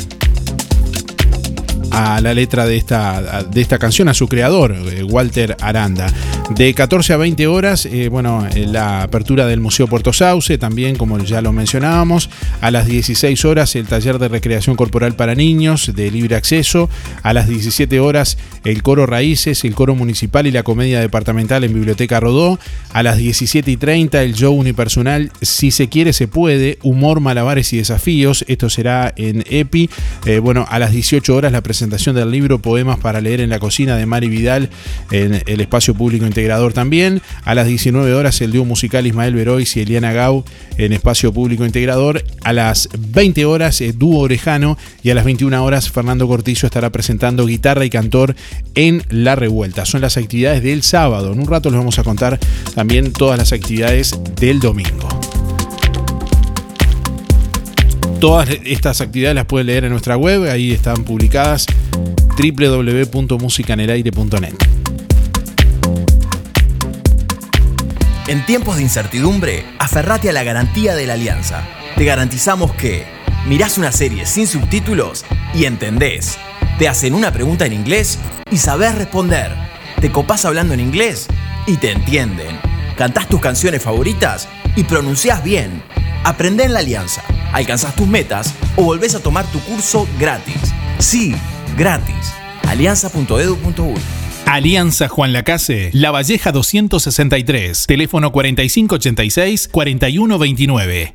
[1.92, 6.12] a la letra de esta, de esta canción, a su creador, eh, Walter Aranda.
[6.50, 10.96] De 14 a 20 horas, eh, bueno, eh, la apertura del Museo Puerto Sauce, también
[10.96, 12.28] como ya lo mencionábamos.
[12.60, 16.90] A las 16 horas, el taller de recreación corporal para niños de libre acceso.
[17.22, 21.72] A las 17 horas, el coro Raíces, el coro municipal y la comedia departamental en
[21.72, 22.58] Biblioteca Rodó.
[22.92, 26.78] A las 17 y 30, el show unipersonal Si se quiere, se puede.
[26.82, 28.44] Humor, malabares y desafíos.
[28.46, 29.88] Esto será en EPI.
[30.26, 33.58] Eh, bueno, a las 18 horas, la presentación del libro Poemas para leer en la
[33.58, 34.68] cocina de Mari Vidal
[35.10, 37.20] en el espacio público integrador también.
[37.44, 40.44] A las 19 horas el dúo musical Ismael Verois y Eliana Gau
[40.78, 42.24] en espacio público integrador.
[42.42, 46.90] A las 20 horas el dúo Orejano y a las 21 horas Fernando Cortillo estará
[46.90, 48.34] presentando guitarra y cantor
[48.74, 49.84] en La Revuelta.
[49.84, 51.32] Son las actividades del sábado.
[51.32, 52.38] En un rato les vamos a contar
[52.74, 55.08] también todas las actividades del domingo.
[58.20, 61.66] Todas estas actividades las pueden leer en nuestra web, ahí están publicadas
[62.38, 64.81] www.musicanelaire.net.
[68.32, 71.68] En tiempos de incertidumbre, aferrate a la garantía de la alianza.
[71.96, 73.04] Te garantizamos que
[73.46, 76.38] mirás una serie sin subtítulos y entendés.
[76.78, 78.18] Te hacen una pregunta en inglés
[78.50, 79.54] y sabés responder.
[80.00, 81.26] Te copás hablando en inglés
[81.66, 82.58] y te entienden.
[82.96, 85.82] Cantás tus canciones favoritas y pronunciás bien.
[86.24, 87.22] Aprende en la alianza,
[87.52, 90.72] alcanzás tus metas o volvés a tomar tu curso gratis.
[90.98, 91.36] Sí,
[91.76, 92.32] gratis.
[92.66, 94.21] alianza.edu.uy
[94.52, 101.14] Alianza Juan Lacase, La Valleja 263, teléfono 4586-4129.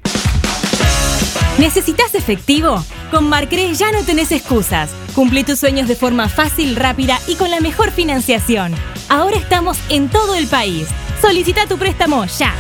[1.60, 2.84] ¿Necesitas efectivo?
[3.12, 4.90] Con Marcre ya no tenés excusas.
[5.14, 8.74] Cumple tus sueños de forma fácil, rápida y con la mejor financiación.
[9.08, 10.88] Ahora estamos en todo el país.
[11.22, 12.56] Solicita tu préstamo ya.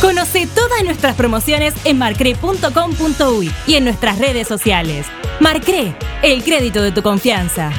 [0.00, 5.06] Conoce todas nuestras promociones en marcre.com.uy y en nuestras redes sociales.
[5.40, 7.72] Marcre, el crédito de tu confianza.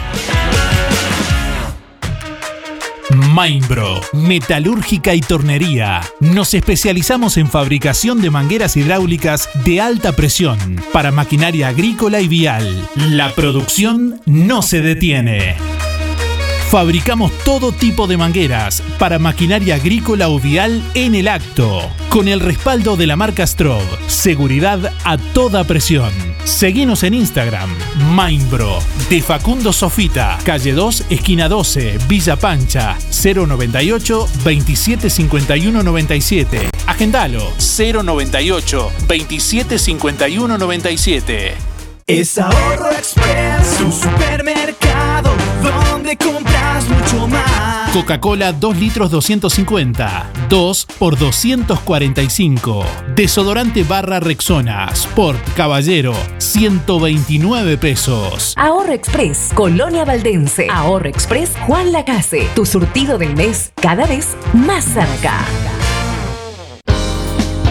[3.34, 6.01] Mainbro, metalúrgica y tornería.
[6.19, 10.57] Nos especializamos en fabricación de mangueras hidráulicas de alta presión
[10.91, 12.89] para maquinaria agrícola y vial.
[12.95, 15.78] La producción no se detiene.
[16.70, 22.39] Fabricamos todo tipo de mangueras para maquinaria agrícola o vial en el acto, con el
[22.39, 23.82] respaldo de la marca Strob.
[24.05, 26.13] Seguridad a toda presión.
[26.43, 27.72] Seguinos en Instagram,
[28.13, 28.78] Mainbro,
[29.09, 36.70] de Facundo Sofita, calle 2, esquina 12, Villa Pancha, 098 2751 97.
[36.86, 41.68] Agendalo, 098 2751 97.
[42.10, 45.30] Es Ahorro Express, tu supermercado
[45.62, 47.91] donde compras mucho más.
[47.93, 52.84] Coca-Cola 2 litros 250, 2 por 245.
[53.16, 58.55] Desodorante barra Rexona, Sport Caballero, 129 pesos.
[58.57, 60.66] Ahorro Express, Colonia Valdense.
[60.72, 62.47] Ahorro Express, Juan Lacase.
[62.55, 65.45] Tu surtido del mes cada vez más cerca.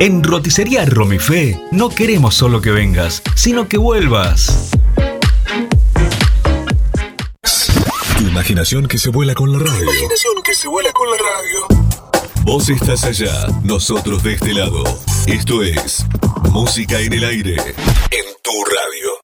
[0.00, 4.70] En Roticería Romifé no queremos solo que vengas, sino que vuelvas.
[8.18, 9.82] Tu imaginación que se vuela con la radio.
[9.82, 11.84] Imaginación que se vuela con la radio.
[12.42, 14.82] Vos estás allá, nosotros de este lado.
[15.26, 16.04] Esto es
[16.50, 17.54] Música en el aire.
[17.54, 19.23] En tu radio.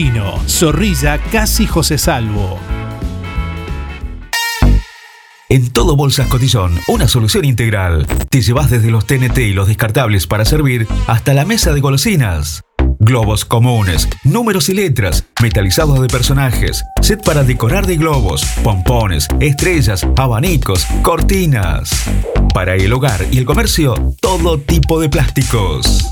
[0.47, 2.59] Zorrilla Casi José Salvo.
[5.49, 8.07] En todo Bolsas Cotillón, una solución integral.
[8.29, 12.63] Te llevas desde los TNT y los descartables para servir hasta la mesa de golosinas.
[12.99, 20.07] Globos comunes, números y letras, metalizados de personajes, set para decorar de globos, pompones, estrellas,
[20.17, 21.91] abanicos, cortinas.
[22.53, 26.11] Para el hogar y el comercio, todo tipo de plásticos.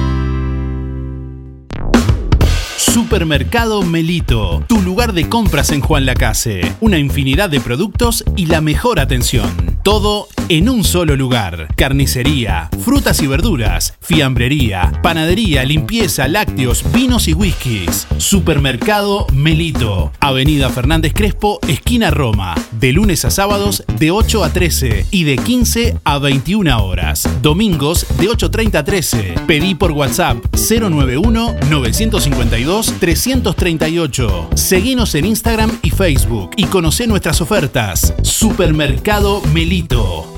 [2.81, 6.61] Supermercado Melito, tu lugar de compras en Juan Lacase.
[6.81, 9.77] Una infinidad de productos y la mejor atención.
[9.83, 11.67] Todo en un solo lugar.
[11.77, 18.07] Carnicería, frutas y verduras, fiambrería, panadería, limpieza, lácteos, vinos y whiskies.
[18.17, 20.11] Supermercado Melito.
[20.19, 22.55] Avenida Fernández Crespo, esquina Roma.
[22.71, 27.29] De lunes a sábados de 8 a 13 y de 15 a 21 horas.
[27.43, 29.35] Domingos de 8.30 a 13.
[29.45, 34.49] Pedí por WhatsApp 091 952 338.
[34.55, 38.13] Seguinos en Instagram y Facebook y conoce nuestras ofertas.
[38.23, 40.33] Supermercado Melito.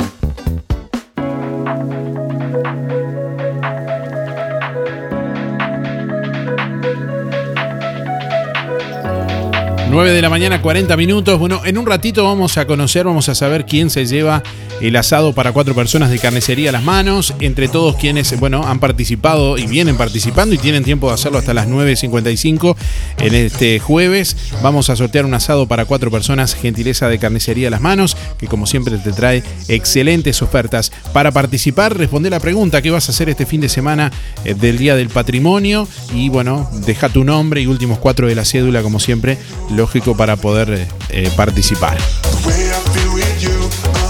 [9.92, 11.38] 9 de la mañana, 40 minutos.
[11.38, 14.42] Bueno, en un ratito vamos a conocer, vamos a saber quién se lleva
[14.82, 17.34] el asado para cuatro personas de carnicería a las manos.
[17.40, 21.54] Entre todos quienes, bueno, han participado y vienen participando y tienen tiempo de hacerlo hasta
[21.54, 22.76] las 9.55
[23.20, 24.36] en este jueves.
[24.62, 28.48] Vamos a sortear un asado para cuatro personas, gentileza de carnicería a las manos, que
[28.48, 30.92] como siempre te trae excelentes ofertas.
[31.14, 34.12] Para participar, responde la pregunta, ¿qué vas a hacer este fin de semana
[34.46, 35.88] eh, del Día del Patrimonio?
[36.14, 39.38] Y bueno, deja tu nombre y últimos cuatro de la cédula, como siempre,
[39.72, 41.98] lógico para poder eh, eh, participar.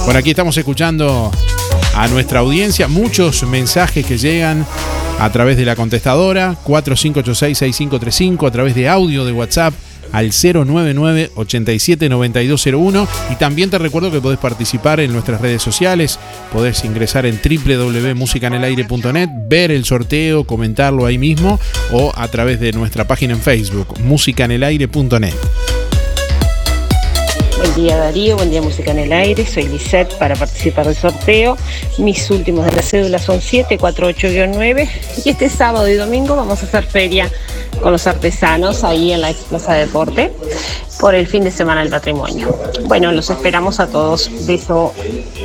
[0.06, 1.32] Bueno, aquí estamos escuchando
[1.96, 4.66] a nuestra audiencia, muchos mensajes que llegan
[5.20, 9.74] a través de la contestadora 4586-6535, a través de audio de WhatsApp
[10.12, 16.20] al 099 879201 y también te recuerdo que podés participar en nuestras redes sociales,
[16.52, 21.60] podés ingresar en www.musicanelaire.net, ver el sorteo, comentarlo ahí mismo
[21.92, 25.34] o a través de nuestra página en Facebook, musicanelaire.net.
[27.64, 31.56] Buen día Darío, buen día Música en el Aire, soy Lisette para participar del sorteo.
[31.98, 34.90] Mis últimos de la cédula son 748-9
[35.24, 37.32] y este sábado y domingo vamos a hacer feria
[37.82, 40.34] con los artesanos ahí en la ex Plaza Deporte
[41.00, 42.56] por el fin de semana del patrimonio.
[42.86, 44.30] Bueno, los esperamos a todos.
[44.46, 44.94] Beso.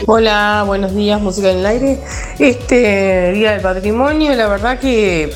[0.07, 2.01] Hola, buenos días, Música en el Aire.
[2.39, 5.33] Este Día del Patrimonio, la verdad que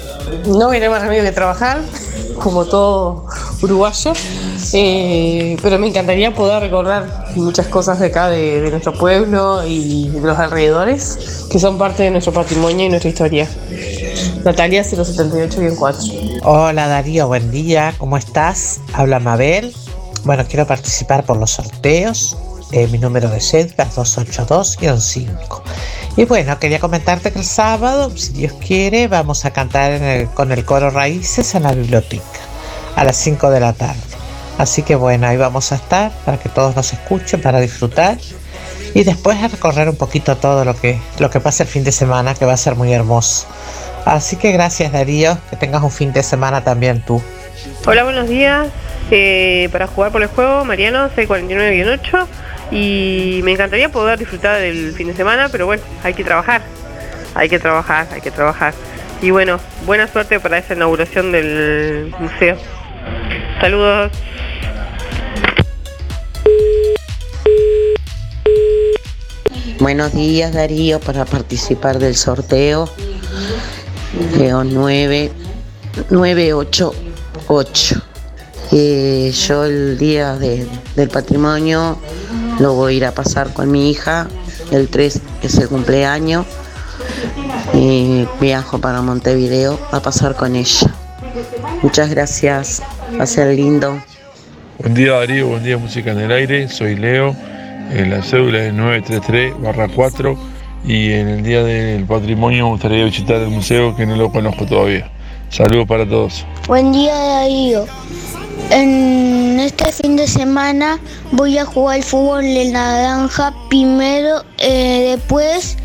[0.47, 1.81] no viene más remedio que trabajar,
[2.39, 3.27] como todo
[3.63, 4.13] uruguayo.
[4.73, 7.03] Eh, pero me encantaría poder recorrer
[7.35, 12.05] muchas cosas de acá, de, de nuestro pueblo y de los alrededores, que son parte
[12.05, 13.49] de nuestro patrimonio y nuestra historia.
[14.45, 16.41] Natalia 078-4.
[16.45, 18.81] Hola Darío, buen día, ¿cómo estás?
[18.93, 19.73] Habla Mabel.
[20.25, 22.37] Bueno, quiero participar por los sorteos.
[22.71, 25.63] Eh, mi número de cédula es 282-5.
[26.17, 30.29] Y bueno, quería comentarte que el sábado, si Dios quiere, vamos a cantar en el-
[30.29, 32.23] con el coro Raíces en la biblioteca
[32.97, 34.01] a las 5 de la tarde.
[34.59, 38.19] Así que bueno, ahí vamos a estar para que todos nos escuchen, para disfrutar
[38.95, 41.93] y después a recorrer un poquito todo lo que, lo que pasa el fin de
[41.93, 43.47] semana, que va a ser muy hermoso.
[44.05, 47.23] Así que gracias Darío, que tengas un fin de semana también tú.
[47.87, 48.69] Hola, buenos días.
[49.71, 52.27] Para jugar por el juego, Mariano, 649-8.
[52.71, 56.63] Y me encantaría poder disfrutar del fin de semana, pero bueno, hay que trabajar.
[57.35, 58.73] Hay que trabajar, hay que trabajar.
[59.21, 62.57] Y bueno, buena suerte para esa inauguración del museo.
[63.61, 64.11] Saludos.
[69.79, 72.89] Buenos días Darío para participar del sorteo.
[74.39, 75.33] Leo 9,
[76.09, 78.12] 988.
[78.73, 80.67] Eh, yo el día de-
[80.97, 81.99] del patrimonio
[82.59, 84.29] lo voy a ir a pasar con mi hija.
[84.71, 86.47] El 3 es el cumpleaños.
[87.75, 90.95] Y viajo para Montevideo a pasar con ella.
[91.83, 92.83] Muchas gracias.
[93.19, 94.01] Va a ser lindo.
[94.79, 97.37] Buen día Darío, buen día Música en el Aire, soy Leo,
[97.91, 100.37] en la cédula es 933 barra 4
[100.85, 104.67] y en el Día del Patrimonio me gustaría visitar el museo que no lo conozco
[104.67, 105.11] todavía.
[105.51, 106.45] Saludos para todos.
[106.67, 107.85] Buen día Darío.
[108.71, 110.99] En este fin de semana
[111.33, 115.77] voy a jugar fútbol en la granja primero, eh, después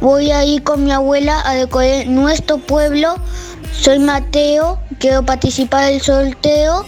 [0.00, 3.16] voy a ir con mi abuela a decorar nuestro pueblo.
[3.72, 6.84] Soy Mateo, quiero participar del sorteo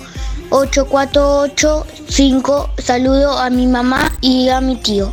[0.50, 2.70] 8485.
[2.78, 5.12] Saludo a mi mamá y a mi tío.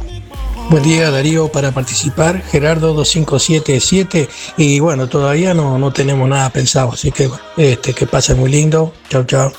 [0.70, 6.94] Buen día Darío para participar, Gerardo 2577 y bueno, todavía no, no tenemos nada pensado,
[6.94, 9.54] así que este, que pase muy lindo, chao chao.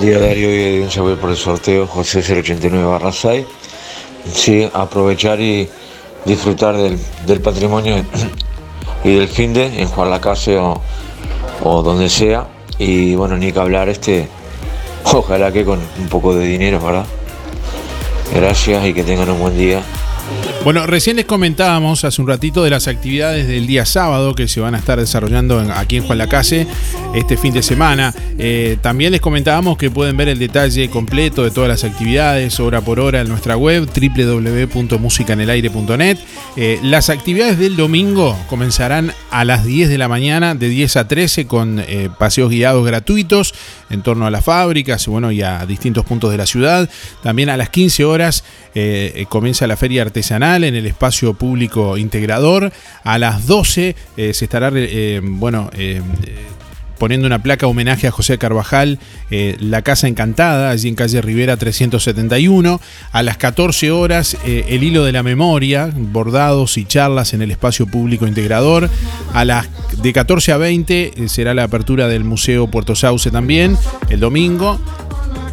[0.00, 3.46] Día Darío y un saludo por el sorteo José 089 barra 6.
[4.32, 5.68] Sí, aprovechar y
[6.24, 8.04] disfrutar del, del patrimonio
[9.04, 10.82] y del fin de en Juan la Casa o,
[11.62, 12.46] o donde sea.
[12.78, 14.28] Y bueno, ni que hablar este,
[15.04, 17.06] ojalá que con un poco de dinero, ¿verdad?
[18.34, 19.82] Gracias y que tengan un buen día.
[20.66, 24.58] Bueno, recién les comentábamos hace un ratito de las actividades del día sábado que se
[24.58, 26.66] van a estar desarrollando aquí en Juan Lacase
[27.14, 28.12] este fin de semana.
[28.36, 32.80] Eh, también les comentábamos que pueden ver el detalle completo de todas las actividades, hora
[32.80, 36.18] por hora, en nuestra web www.musicanelaire.net.
[36.56, 41.06] Eh, las actividades del domingo comenzarán a las 10 de la mañana, de 10 a
[41.06, 43.54] 13, con eh, paseos guiados gratuitos
[43.88, 46.90] en torno a las fábricas bueno, y a distintos puntos de la ciudad.
[47.22, 48.42] También a las 15 horas
[48.78, 52.72] eh, eh, comienza la feria artesanal en el espacio público integrador.
[53.04, 54.70] A las 12 eh, se estará,
[55.22, 55.70] bueno,
[56.98, 58.98] poniendo una placa homenaje a José Carvajal,
[59.30, 62.80] La Casa Encantada, allí en calle Rivera 371.
[63.12, 67.86] A las 14 horas, El Hilo de la Memoria, bordados y charlas en el espacio
[67.86, 68.90] público integrador.
[69.32, 69.68] A las
[70.02, 73.76] de 14 a 20 eh, será la apertura del Museo Puerto Sauce también,
[74.10, 74.78] el domingo.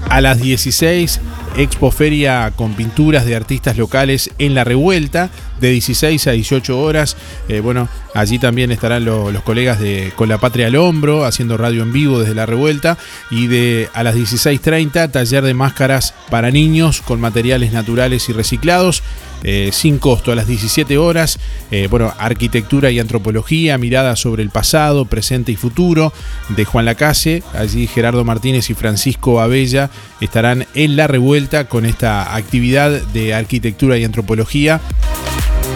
[0.10, 1.22] A las 16,
[1.56, 5.30] Expo Feria con pinturas de artistas locales en La Revuelta,
[5.64, 7.16] de 16 a 18 horas.
[7.48, 11.58] Eh, bueno, allí también estarán lo- los colegas de Con la Patria al Hombro, haciendo
[11.58, 12.98] radio en vivo desde La Revuelta.
[13.32, 19.02] Y de a las 16.30, taller de máscaras para niños con materiales naturales y reciclados.
[19.46, 21.38] eh, sin costo a las 17 horas.
[21.70, 26.14] Eh, bueno, arquitectura y antropología, mirada sobre el pasado, presente y futuro
[26.56, 27.44] de Juan Lacase.
[27.54, 29.90] Allí Gerardo Martínez y Francisco Abella
[30.22, 34.80] estarán en la revuelta con esta actividad de arquitectura y antropología.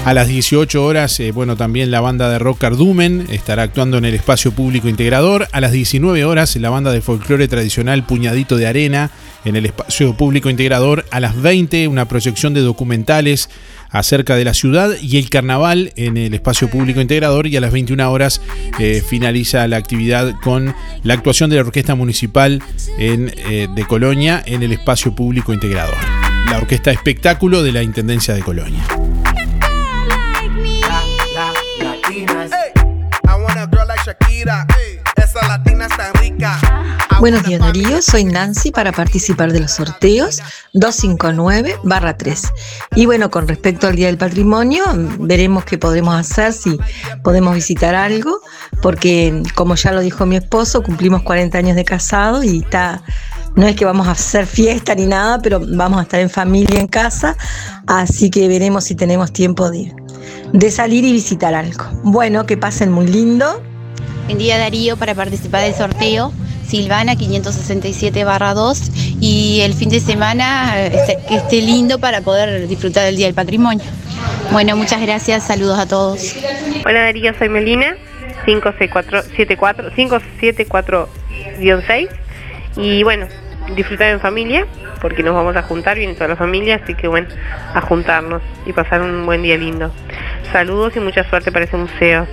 [0.07, 4.05] A las 18 horas, eh, bueno, también la banda de rock Cardumen estará actuando en
[4.05, 5.49] el espacio público integrador.
[5.51, 9.11] A las 19 horas, la banda de folclore tradicional Puñadito de Arena
[9.43, 11.03] en el espacio público integrador.
[11.11, 13.49] A las 20, una proyección de documentales
[13.89, 17.45] acerca de la ciudad y el carnaval en el espacio público integrador.
[17.45, 18.39] Y a las 21 horas
[18.79, 20.73] eh, finaliza la actividad con
[21.03, 22.63] la actuación de la Orquesta Municipal
[22.97, 25.97] en, eh, de Colonia en el espacio público integrador.
[26.49, 28.85] La Orquesta Espectáculo de la Intendencia de Colonia.
[37.19, 40.39] Buenos días Darío, soy Nancy para participar de los sorteos
[40.75, 42.51] 259-3.
[42.95, 44.83] Y bueno, con respecto al Día del Patrimonio,
[45.19, 46.77] veremos qué podremos hacer, si
[47.23, 48.41] podemos visitar algo,
[48.83, 53.01] porque como ya lo dijo mi esposo, cumplimos 40 años de casado y está,
[53.55, 56.79] no es que vamos a hacer fiesta ni nada, pero vamos a estar en familia
[56.79, 57.35] en casa,
[57.87, 59.91] así que veremos si tenemos tiempo de,
[60.53, 61.83] de salir y visitar algo.
[62.03, 63.63] Bueno, que pasen muy lindo.
[64.25, 66.33] Buen día Darío para participar del sorteo.
[66.67, 68.91] Silvana 567 2
[69.21, 73.35] y el fin de semana este- que esté lindo para poder disfrutar del Día del
[73.35, 73.85] Patrimonio.
[74.51, 76.35] Bueno, muchas gracias, saludos a todos.
[76.85, 77.95] Hola Darío, soy Melina,
[78.45, 79.23] 564
[79.95, 82.09] 574-6
[82.75, 83.27] y bueno,
[83.75, 84.67] disfrutar en familia
[85.01, 87.27] porque nos vamos a juntar, viene toda la familia, así que bueno,
[87.73, 89.91] a juntarnos y pasar un buen día lindo.
[90.51, 92.27] Saludos y mucha suerte para ese museo.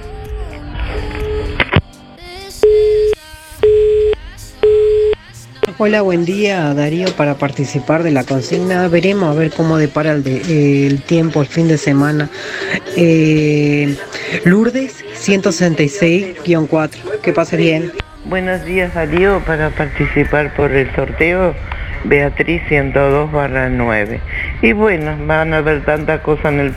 [5.77, 8.87] Hola, buen día Darío para participar de la consigna.
[8.89, 12.29] Veremos a ver cómo depara el, el tiempo el fin de semana.
[12.97, 13.97] Eh,
[14.45, 17.21] Lourdes 166-4.
[17.23, 17.93] Que pase bien.
[18.27, 21.55] Buenos días, Darío, para participar por el sorteo
[22.05, 24.21] Beatriz 102 barra 9.
[24.63, 26.75] Y bueno, van a ver tanta cosa en, el-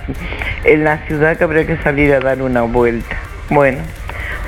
[0.66, 3.16] en la ciudad que habrá que salir a dar una vuelta.
[3.50, 3.80] Bueno,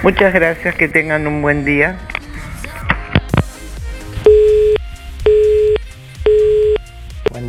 [0.03, 1.97] muchas gracias, que tengan un buen día.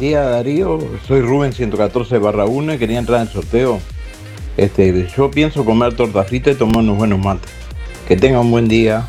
[0.01, 3.79] Día Darío, soy Rubén 114 barra 1 y quería entrar en el sorteo.
[4.57, 7.51] Este, yo pienso comer torta frita y tomar unos buenos mates.
[8.09, 9.07] Que tenga un buen día.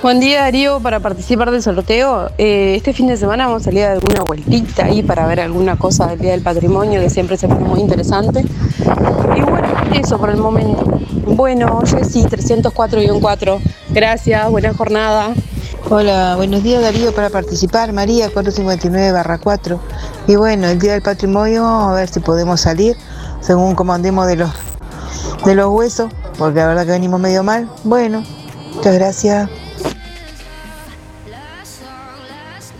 [0.00, 3.82] Buen día Darío, para participar del sorteo, eh, este fin de semana vamos a salir
[3.84, 7.36] a dar una vueltita ahí para ver alguna cosa del Día del Patrimonio que siempre
[7.36, 8.44] se pone muy interesante.
[9.36, 11.00] Y bueno, eso por el momento.
[11.26, 13.60] Bueno, Jessy, 304-4.
[13.90, 15.34] Gracias, buena jornada.
[15.90, 19.80] Hola, buenos días Darío para participar, María 459 barra 4.
[20.28, 22.96] Y bueno, el Día del Patrimonio, a ver si podemos salir
[23.40, 24.50] según como andemos de los,
[25.44, 27.68] de los huesos, porque la verdad que venimos medio mal.
[27.84, 28.24] Bueno,
[28.74, 29.50] muchas gracias.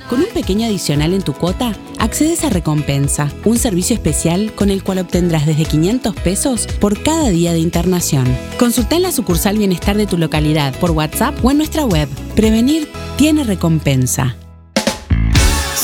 [0.09, 1.73] Con un pequeño adicional en tu cuota,
[2.03, 7.31] accedes a Recompensa, un servicio especial con el cual obtendrás desde 500 pesos por cada
[7.31, 8.27] día de internación.
[8.59, 12.09] Consulta en la sucursal Bienestar de tu localidad por WhatsApp o en nuestra web.
[12.35, 14.37] Prevenir tiene recompensa.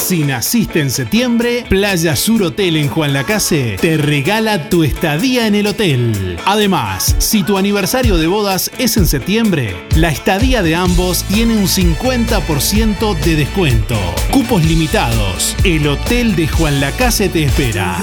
[0.09, 5.55] Si naciste en septiembre, Playa Sur Hotel en Juan Lacase te regala tu estadía en
[5.55, 6.39] el hotel.
[6.47, 11.67] Además, si tu aniversario de bodas es en septiembre, la estadía de ambos tiene un
[11.67, 13.99] 50% de descuento.
[14.33, 15.55] Cupos limitados.
[15.63, 18.03] El hotel de Juan Lacase te espera.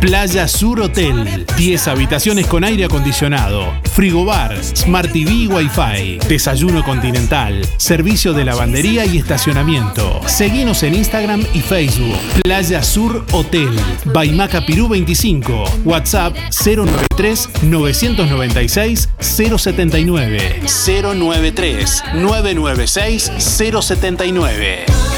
[0.00, 1.44] Playa Sur Hotel.
[1.56, 9.04] 10 habitaciones con aire acondicionado, frigobar, Smart TV y Wi-Fi, desayuno continental, servicio de lavandería
[9.06, 10.20] y estacionamiento.
[10.26, 12.18] Seguinos en Instagram y Facebook.
[12.44, 13.70] Playa Sur Hotel.
[14.04, 15.64] Baimaca Pirú 25.
[15.84, 20.60] WhatsApp 093 996 079.
[20.86, 25.17] 093 996 079.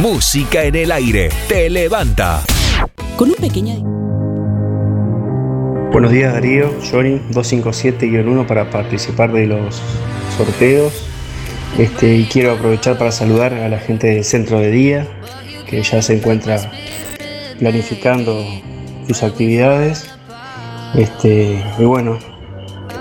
[0.00, 1.28] Música en el aire.
[1.46, 2.42] Te levanta.
[3.16, 3.74] Con un pequeño...
[5.92, 9.82] Buenos días Darío, Johnny 257-1 para participar de los
[10.38, 11.06] sorteos.
[11.76, 15.06] Este, y quiero aprovechar para saludar a la gente del centro de día,
[15.68, 16.72] que ya se encuentra
[17.58, 18.42] planificando
[19.06, 20.08] sus actividades.
[20.94, 22.18] Este, y bueno,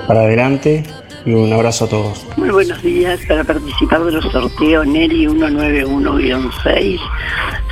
[0.06, 0.84] para adelante
[1.26, 2.26] y un abrazo a todos.
[2.38, 7.00] Muy buenos días para participar de los sorteos Neri 191-6.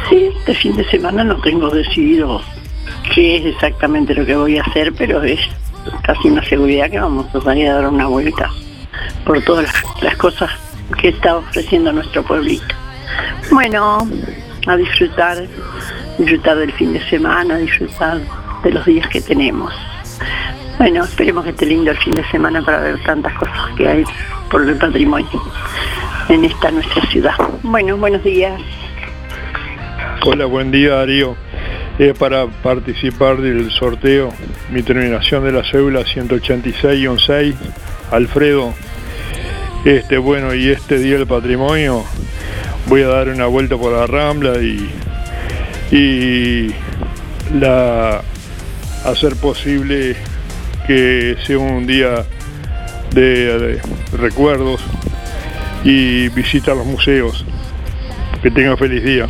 [0.10, 2.42] Sí, este fin de semana no tengo decidido
[3.14, 5.40] qué es exactamente lo que voy a hacer, pero es
[6.04, 8.50] casi una seguridad que vamos a salir a dar una vuelta
[9.26, 10.52] por todas las, las cosas
[11.00, 12.76] que está ofreciendo nuestro pueblito.
[13.52, 14.08] Bueno,
[14.68, 15.46] a disfrutar,
[16.18, 18.20] disfrutar del fin de semana, disfrutar
[18.64, 19.74] de los días que tenemos.
[20.78, 24.04] Bueno, esperemos que esté lindo el fin de semana para ver tantas cosas que hay
[24.52, 25.42] por el patrimonio
[26.30, 27.34] en esta nuestra ciudad.
[27.64, 28.62] Bueno, buenos días.
[30.24, 31.36] Hola, buen día Darío.
[31.98, 34.32] Es para participar del sorteo,
[34.70, 37.56] mi terminación de la cédula 186-6,
[38.12, 38.76] Alfredo.
[39.84, 42.04] Este, bueno, y este día del patrimonio
[42.86, 44.92] voy a dar una vuelta por la Rambla y,
[45.92, 46.76] y
[47.60, 48.22] la,
[49.06, 50.16] hacer posible
[50.88, 52.26] que sea un día
[53.12, 53.80] de,
[54.14, 54.82] recuerdos
[55.84, 57.46] y visita los museos.
[58.42, 59.28] Que tenga feliz día.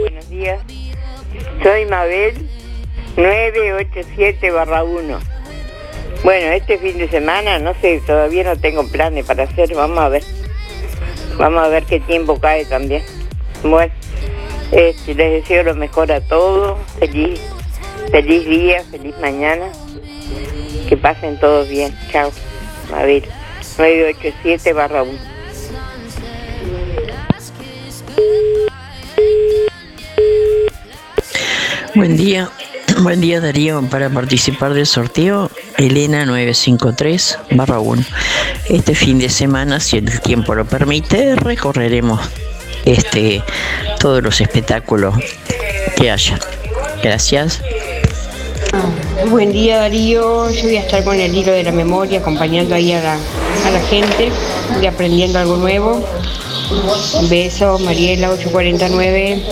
[0.00, 0.60] buenos días.
[1.62, 2.48] Soy Mabel
[3.16, 5.18] 987 barra 1.
[6.22, 10.08] Bueno, este fin de semana, no sé, todavía no tengo planes para hacer, vamos a
[10.08, 10.22] ver.
[11.38, 13.02] Vamos a ver qué tiempo cae también.
[13.62, 13.92] Bueno,
[14.72, 17.40] este, les deseo lo mejor a todos, feliz,
[18.10, 19.66] feliz día, feliz mañana.
[20.88, 21.94] Que pasen todos bien.
[22.10, 22.30] Chao.
[22.90, 23.24] Mabel
[23.76, 25.12] 987 barra 1.
[31.94, 32.50] Buen día,
[33.02, 33.82] buen día Darío.
[33.90, 38.02] Para participar del sorteo, Elena 953 barra 1.
[38.68, 42.20] Este fin de semana, si el tiempo lo permite, recorreremos
[42.84, 43.42] este
[43.98, 45.14] todos los espectáculos
[45.96, 46.38] que haya.
[47.02, 47.60] Gracias.
[49.30, 52.92] Buen día Darío, yo voy a estar con el hilo de la memoria acompañando ahí
[52.92, 54.30] a la, a la gente
[54.80, 56.04] y aprendiendo algo nuevo.
[57.28, 59.42] Besos, Mariela 849.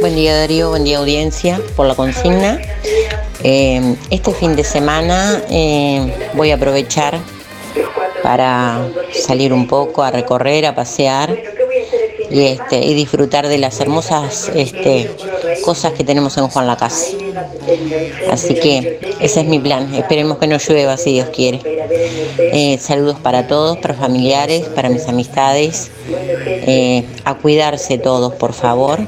[0.00, 2.58] Buen día Darío, buen día audiencia por la consigna.
[3.42, 7.18] Eh, este fin de semana eh, voy a aprovechar
[8.22, 11.36] para salir un poco a recorrer, a pasear
[12.30, 15.10] y, este, y disfrutar de las hermosas este,
[15.64, 17.16] cosas que tenemos en Juan Lacase.
[18.30, 19.92] Así que ese es mi plan.
[19.94, 21.60] Esperemos que no llueva si Dios quiere.
[22.38, 25.90] Eh, saludos para todos, para familiares, para mis amistades.
[26.08, 29.00] Eh, a cuidarse todos, por favor.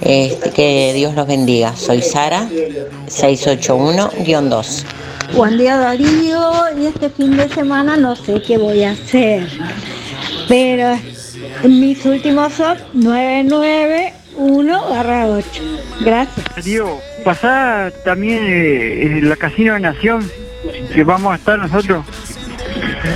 [0.00, 1.76] Este, que Dios los bendiga.
[1.76, 2.48] Soy Sara,
[3.06, 4.84] 681-2.
[5.32, 9.48] Buen día Darío y este fin de semana no sé qué voy a hacer,
[10.48, 10.96] pero
[11.64, 15.62] mis últimos son 991 barra 8.
[16.00, 16.46] Gracias.
[16.56, 20.28] Darío, pasá también eh, en la Casino de Nación,
[20.92, 22.04] que vamos a estar nosotros,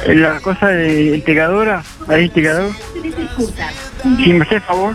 [0.06, 2.72] en la cosa de integradora, ahí integrador.
[4.24, 4.94] Si me hace favor.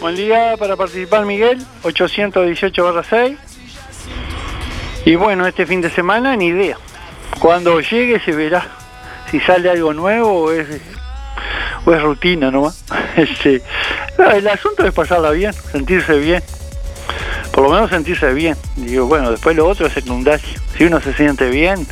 [0.00, 3.53] Buen día para participar Miguel, 818 barra 6.
[5.04, 6.78] Y bueno, este fin de semana ni idea.
[7.38, 8.66] Cuando llegue se verá
[9.30, 10.68] si sale algo nuevo o es,
[11.84, 12.84] rutina nomás.
[13.16, 13.62] Este,
[14.34, 16.42] el asunto es pasarla bien, sentirse bien.
[17.52, 18.56] Por lo menos sentirse bien.
[18.76, 20.46] Digo, bueno, después lo otro es secundario.
[20.76, 21.86] Si uno se siente bien,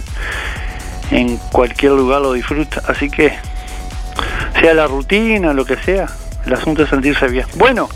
[1.13, 2.83] en cualquier lugar lo disfruta.
[2.89, 3.33] Así que,
[4.61, 6.09] sea la rutina, lo que sea,
[6.45, 7.47] el asunto es sentirse bien.
[7.55, 7.89] Bueno,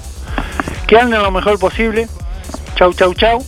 [0.86, 2.06] que anden lo mejor posible.
[2.76, 3.44] Chau, chau, chau.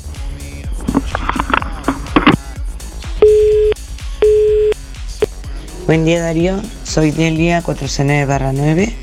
[5.89, 8.95] Buen día Darío, soy Delia 409 9.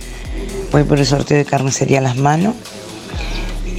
[0.72, 2.53] Voy por el sorteo de carnicería las manos.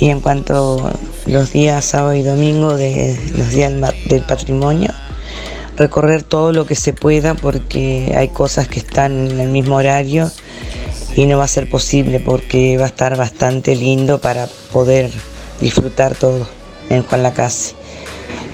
[0.00, 0.92] Y en cuanto a
[1.30, 3.72] los días sábado y domingo de los días
[4.08, 4.90] del patrimonio,
[5.76, 10.28] recorrer todo lo que se pueda porque hay cosas que están en el mismo horario
[11.14, 15.12] y no va a ser posible porque va a estar bastante lindo para poder
[15.60, 16.48] disfrutar todo
[16.90, 17.76] en Juan Lacase.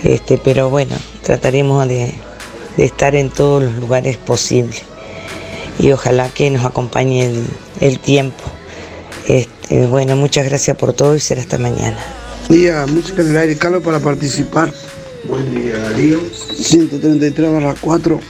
[0.05, 2.13] Este, pero bueno, trataremos de,
[2.77, 4.83] de estar en todos los lugares posibles
[5.79, 7.47] y ojalá que nos acompañe el,
[7.81, 8.45] el tiempo.
[9.27, 11.99] Este, bueno, muchas gracias por todo y será hasta mañana.
[12.49, 14.73] Día, música en el aire, Carlos para participar.
[15.25, 16.21] Buen día, Darío.
[16.55, 18.21] 133 barra 4.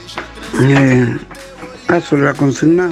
[0.61, 1.17] Eh,
[1.87, 2.89] ah, sobre la consigna.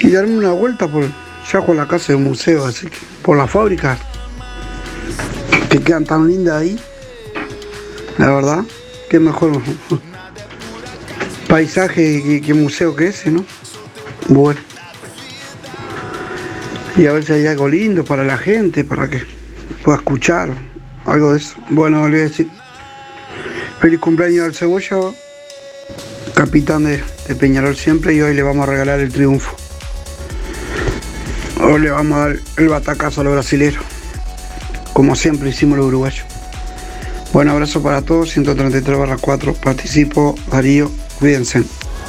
[0.00, 1.04] Y darme una vuelta por
[1.52, 3.98] ya con la casa del museo, así que por las fábricas
[5.68, 6.78] que quedan tan lindas ahí.
[8.18, 8.64] La verdad,
[9.08, 9.62] qué mejor
[11.48, 13.44] paisaje que, que museo que ese, ¿no?
[14.28, 14.60] Bueno.
[16.96, 19.22] Y a ver si hay algo lindo para la gente, para que
[19.84, 20.50] pueda escuchar
[21.04, 21.56] algo de eso.
[21.70, 22.48] Bueno, le a decir
[23.80, 24.96] feliz cumpleaños al Cebolla,
[26.34, 29.56] capitán de, de Peñarol siempre, y hoy le vamos a regalar el triunfo.
[31.62, 33.84] Hoy le vamos a dar el batacazo a los brasileros,
[34.92, 36.35] como siempre hicimos los uruguayos.
[37.36, 41.64] Buen abrazo para todos, 133 barra 4, participo, Darío, cuídense.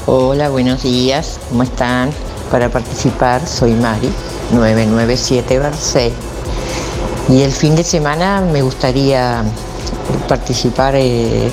[0.05, 2.11] Hola, buenos días, ¿cómo están?
[2.49, 4.07] Para participar soy Mari,
[4.53, 6.13] 997 6.
[7.27, 9.43] Y el fin de semana me gustaría
[10.29, 11.51] participar eh,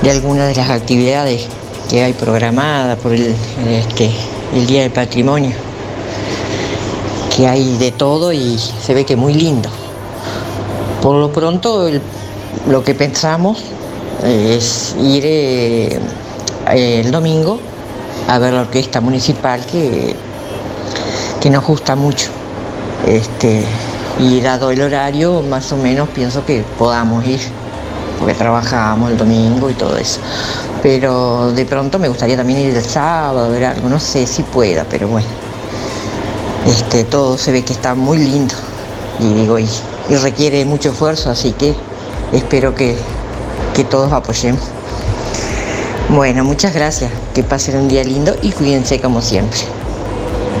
[0.00, 1.46] de alguna de las actividades
[1.90, 3.34] que hay programadas por el,
[3.68, 4.10] este,
[4.54, 5.54] el Día del Patrimonio,
[7.36, 9.68] que hay de todo y se ve que muy lindo.
[11.02, 12.00] Por lo pronto, el-
[12.68, 13.62] lo que pensamos
[14.22, 15.98] es ir eh,
[16.72, 17.58] el domingo
[18.28, 20.14] a ver la orquesta municipal que,
[21.40, 22.28] que nos gusta mucho.
[23.06, 23.64] Este,
[24.18, 27.40] y dado el horario, más o menos pienso que podamos ir,
[28.18, 30.20] porque trabajamos el domingo y todo eso.
[30.82, 34.86] Pero de pronto me gustaría también ir el sábado, ver algo, no sé si pueda,
[34.88, 35.26] pero bueno.
[36.66, 38.54] Este, todo se ve que está muy lindo
[39.20, 39.68] y digo, y
[40.22, 41.74] requiere mucho esfuerzo, así que
[42.32, 42.96] espero que,
[43.74, 44.62] que todos apoyemos.
[46.10, 49.60] Bueno, muchas gracias, que pasen un día lindo y cuídense como siempre.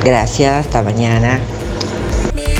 [0.04, 1.40] Gracias, hasta mañana.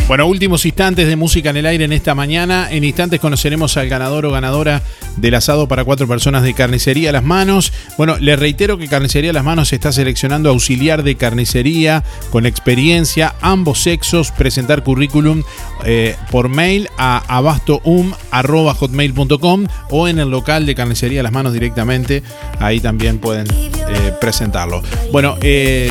[0.07, 2.69] Bueno, últimos instantes de música en el aire en esta mañana.
[2.71, 4.83] En instantes conoceremos al ganador o ganadora
[5.17, 7.73] del asado para cuatro personas de Carnicería Las Manos.
[7.97, 13.83] Bueno, les reitero que Carnicería Las Manos está seleccionando auxiliar de carnicería con experiencia, ambos
[13.83, 15.43] sexos, presentar currículum
[15.87, 22.23] eh, por mail a abastoum.hotmail.com o en el local de Carnicería Las Manos directamente.
[22.59, 24.83] Ahí también pueden eh, presentarlo.
[25.13, 25.91] Bueno, eh,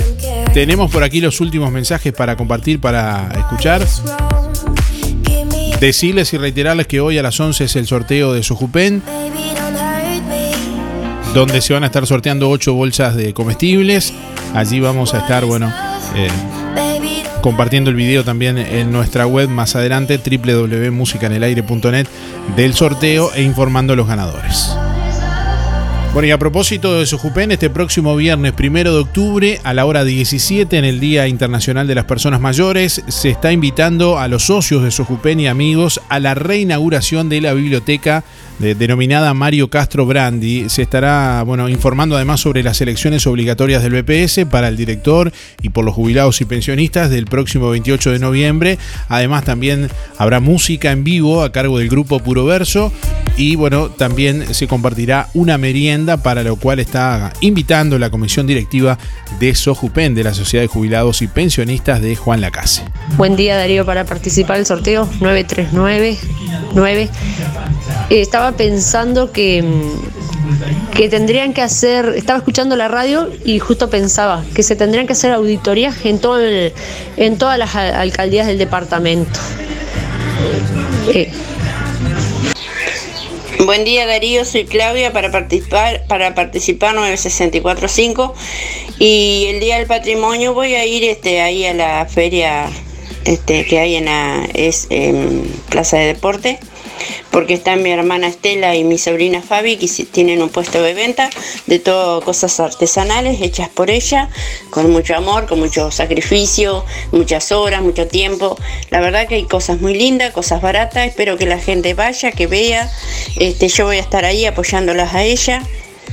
[0.54, 3.82] tenemos por aquí los últimos mensajes para compartir, para escuchar.
[5.80, 9.04] Decirles y reiterarles que hoy a las 11 es el sorteo de Sojupen,
[11.34, 14.14] donde se van a estar sorteando 8 bolsas de comestibles.
[14.54, 15.74] Allí vamos a estar, bueno,
[16.16, 16.30] eh,
[17.42, 22.08] compartiendo el video también en nuestra web más adelante, www.musicanelaire.net,
[22.56, 24.78] del sorteo e informando a los ganadores.
[26.14, 30.04] Bueno, y a propósito de Sojupen, este próximo viernes primero de octubre a la hora
[30.04, 34.84] 17 en el Día Internacional de las Personas Mayores, se está invitando a los socios
[34.84, 38.24] de Sojupen y amigos a la reinauguración de la biblioteca
[38.60, 40.70] de- denominada Mario Castro Brandi.
[40.70, 45.32] Se estará bueno, informando además sobre las elecciones obligatorias del BPS para el director
[45.62, 48.78] y por los jubilados y pensionistas del próximo 28 de noviembre.
[49.10, 52.92] Además también habrá música en vivo a cargo del grupo Puro Verso
[53.38, 58.98] y bueno, también se compartirá una merienda para lo cual está invitando la comisión directiva
[59.40, 62.84] de Sojupen, de la Sociedad de Jubilados y Pensionistas de Juan Lacase.
[63.18, 67.10] Buen día Darío para participar del sorteo 9399.
[68.10, 73.90] Eh, estaba pensando que, mm, que tendrían que hacer, estaba escuchando la radio y justo
[73.90, 76.74] pensaba que se tendrían que hacer auditorías en, todo el-
[77.18, 79.40] en todas las al- alcaldías del departamento.
[81.14, 81.32] Eh,
[83.66, 88.34] Buen día Darío, soy Claudia para participar para participar 9645
[89.00, 92.66] y el día del patrimonio voy a ir este ahí a la feria
[93.24, 96.60] este que hay en la es en Plaza de Deporte
[97.32, 101.30] porque están mi hermana Estela y mi sobrina Fabi que tienen un puesto de venta
[101.68, 104.30] de todo cosas artesanales hechas por ella
[104.70, 108.58] con mucho amor, con mucho sacrificio, muchas horas, mucho tiempo.
[108.90, 111.08] La verdad que hay cosas muy lindas, cosas baratas.
[111.08, 112.92] Espero que la gente vaya, que vea.
[113.38, 115.64] Este, yo voy a estar ahí apoyándolas a ella.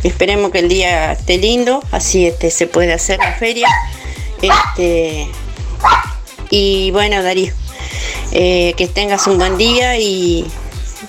[0.03, 3.69] Esperemos que el día esté lindo, así este, se puede hacer la feria.
[4.41, 5.29] Este,
[6.49, 7.53] y bueno, Darío,
[8.33, 10.47] eh, que tengas un buen día y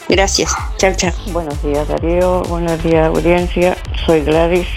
[0.10, 0.56] gracias.
[0.78, 1.12] Chao, chao.
[1.32, 3.76] Buenos días Darío, buenos días audiencia,
[4.06, 4.68] soy Gladys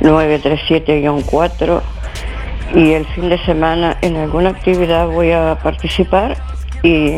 [0.00, 1.80] 937-4
[2.74, 6.36] y el fin de semana en alguna actividad voy a participar
[6.82, 7.12] y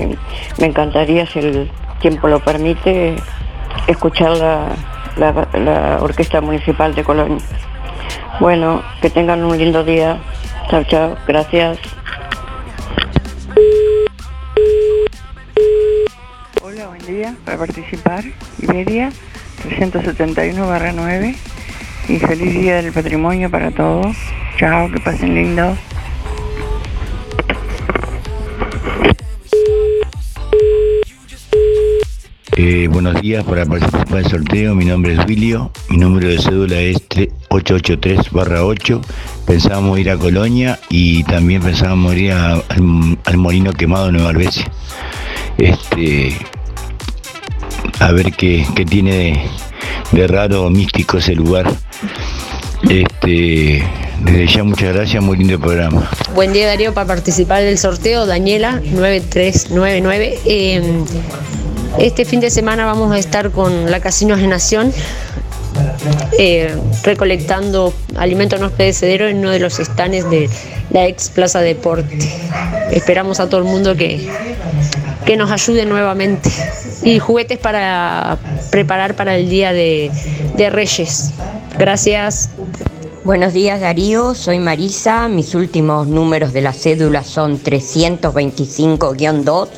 [0.59, 1.71] me encantaría si el
[2.01, 3.17] tiempo lo permite
[3.87, 4.69] escuchar la,
[5.17, 7.39] la- Orquesta Municipal de Colonia.
[8.41, 10.19] Bueno, que tengan un lindo día.
[10.71, 11.17] Chao, chao.
[11.27, 11.79] Gracias.
[16.69, 17.35] Hola, buen día.
[17.47, 18.23] Para participar,
[18.61, 19.11] Iberia
[19.65, 21.35] 371-9
[22.11, 24.15] y feliz día del patrimonio para todos.
[24.59, 25.75] Chao, que pasen lindo.
[32.57, 34.75] Eh, buenos días para participar del sorteo.
[34.75, 35.71] Mi nombre es Wilio.
[35.91, 36.97] Mi número de cédula es
[37.51, 39.01] 883-8.
[39.47, 42.55] Pensábamos ir a Colonia y también pensábamos ir a-
[43.25, 44.69] al, Molino Quemado Nueva Albesia.
[45.57, 46.37] Este,
[48.01, 49.13] a ver qué, tiene
[50.13, 51.71] de, de raro místico ese lugar.
[52.89, 53.83] Este,
[54.25, 56.09] desde ya muchas gracias, muy lindo programa.
[56.35, 60.39] Buen día Darío para participar del sorteo, Daniela 9399.
[60.45, 61.05] Eh,
[61.99, 64.93] este fin de semana vamos a estar con la Casinos de Nación
[66.39, 70.49] eh, recolectando alimentos no perecederos en uno de los estanes de
[70.91, 72.19] la ex Plaza Deporte.
[72.93, 74.29] Esperamos a todo el mundo que,
[75.29, 76.51] que nos ayude nuevamente.
[77.03, 78.39] Y juguetes para
[78.71, 80.11] preparar para el Día de,
[80.71, 81.35] Reyes.
[81.79, 82.49] Gracias.
[83.25, 89.69] Buenos días Darío, soy Marisa, mis últimos números de la cédula son 325-2,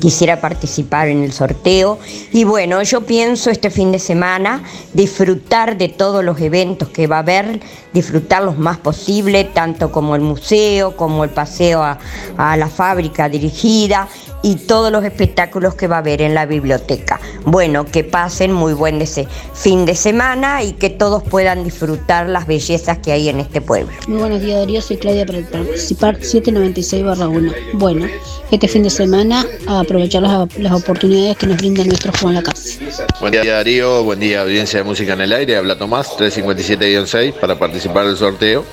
[0.00, 2.00] quisiera participar en el sorteo
[2.32, 4.64] y bueno, yo pienso este fin de semana
[4.94, 7.60] disfrutar de todos los eventos que va a haber,
[7.92, 12.00] disfrutar los más posible, tanto como el museo, como el paseo a,
[12.36, 14.08] a la fábrica dirigida
[14.42, 17.20] y todos los espectáculos que va a haber en la biblioteca.
[17.44, 22.46] Bueno, que pasen muy buen ese fin de semana y que todos puedan disfrutar las
[22.46, 23.92] bellezas que hay en este pueblo.
[24.06, 27.52] Muy buenos días Darío, soy Claudia para participar 796 1.
[27.74, 28.06] Bueno,
[28.50, 32.42] este fin de semana a aprovechar las, las oportunidades que nos brinda nuestro Juan la
[32.42, 32.78] Casa.
[33.20, 37.58] Buen día Darío, buen día audiencia de música en el aire, habla Tomás 357-6 para
[37.58, 38.64] participar del sorteo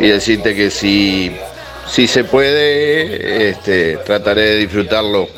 [0.00, 1.32] y decirte que si,
[1.86, 5.28] si se puede, este, trataré de disfrutarlo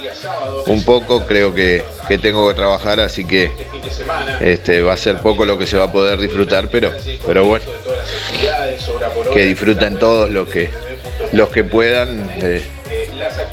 [0.66, 3.50] un poco, creo que, que tengo que trabajar, así que
[4.40, 6.92] este, va a ser poco lo que se va a poder disfrutar, pero,
[7.26, 7.64] pero bueno,
[9.32, 10.70] que disfruten todos los que,
[11.32, 12.62] los que puedan de,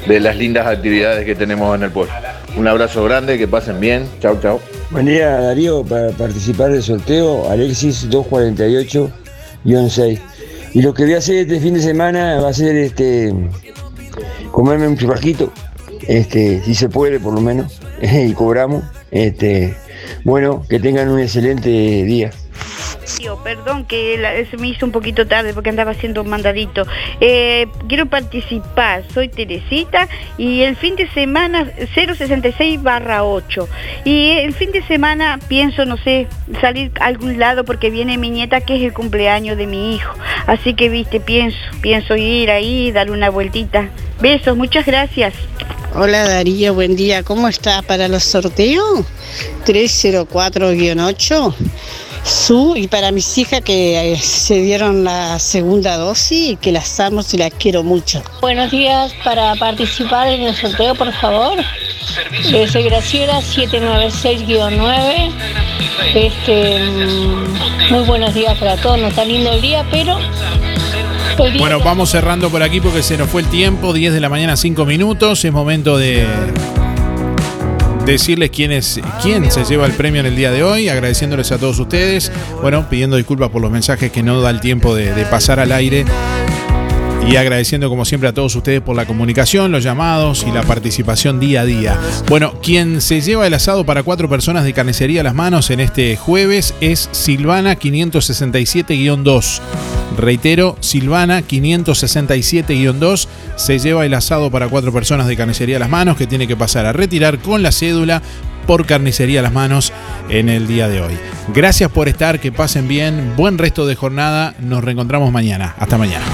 [0.08, 2.14] de las lindas actividades que tenemos en el pueblo.
[2.56, 4.60] Un abrazo grande, que pasen bien, chao, chao.
[4.92, 10.20] Buen día Darío, para participar del sorteo, Alexis 248-6.
[10.74, 13.34] Y lo que voy a hacer este fin de semana va a ser este
[14.52, 15.52] comerme un churrasquito,
[16.08, 18.84] este, si se puede por lo menos, y cobramos.
[19.12, 19.76] Este,
[20.24, 22.32] bueno, que tengan un excelente día.
[23.44, 26.86] Perdón que se me hizo un poquito tarde porque andaba haciendo un mandadito.
[27.20, 30.08] Eh, quiero participar, soy Teresita
[30.38, 33.68] y el fin de semana 066 barra 8.
[34.06, 36.28] Y el fin de semana pienso, no sé,
[36.62, 40.14] salir a algún lado porque viene mi nieta que es el cumpleaños de mi hijo.
[40.48, 43.90] Así que, viste, pienso, pienso ir ahí, dar una vueltita.
[44.22, 45.34] Besos, muchas gracias.
[45.96, 47.22] Hola Darío, buen día.
[47.24, 49.06] ¿Cómo está para los sorteos?
[49.66, 51.54] 304-8.
[52.24, 57.22] Su y para mis hijas que eh, se dieron la segunda dosis, que las amo
[57.32, 58.24] y las quiero mucho.
[58.42, 61.60] Buenos días para participar en el sorteo, por favor.
[62.72, 65.32] Soy Graciela 796-9.
[66.14, 70.18] Este, mm, muy buenos días para todos, no está lindo el día, pero
[71.58, 73.92] Bueno, vamos cerrando por aquí porque se nos fue el tiempo.
[73.92, 75.44] 10 de la mañana, 5 minutos.
[75.44, 76.28] Es momento de
[78.06, 81.58] decirles quién es quién se lleva el premio en el día de hoy, agradeciéndoles a
[81.58, 82.32] todos ustedes.
[82.62, 85.72] Bueno, pidiendo disculpas por los mensajes que no da el tiempo de, de pasar al
[85.72, 86.06] aire.
[87.30, 91.40] Y agradeciendo como siempre a todos ustedes por la comunicación, los llamados y la participación
[91.40, 91.98] día a día.
[92.28, 95.80] Bueno, quien se lleva el asado para cuatro personas de carnicería a las manos en
[95.80, 99.62] este jueves es Silvana 567-2.
[100.18, 106.18] Reitero, Silvana 567-2 se lleva el asado para cuatro personas de carnicería a las manos
[106.18, 108.22] que tiene que pasar a retirar con la cédula
[108.68, 109.92] por carnicería a las manos
[110.30, 111.18] en el día de hoy.
[111.54, 115.76] Gracias por estar, que pasen bien, buen resto de jornada, nos reencontramos mañana.
[115.78, 116.26] Hasta mañana.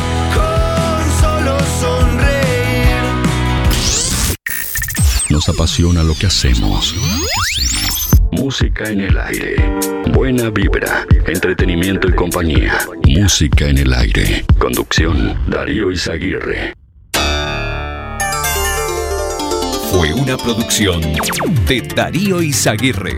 [5.29, 6.95] Nos apasiona lo que hacemos.
[8.31, 9.55] Música en el aire.
[10.13, 12.77] Buena vibra, entretenimiento y compañía.
[13.07, 14.45] Música en el aire.
[14.57, 16.73] Conducción, Darío Izaguirre.
[19.91, 21.01] Fue una producción
[21.67, 23.17] de Darío Izaguirre.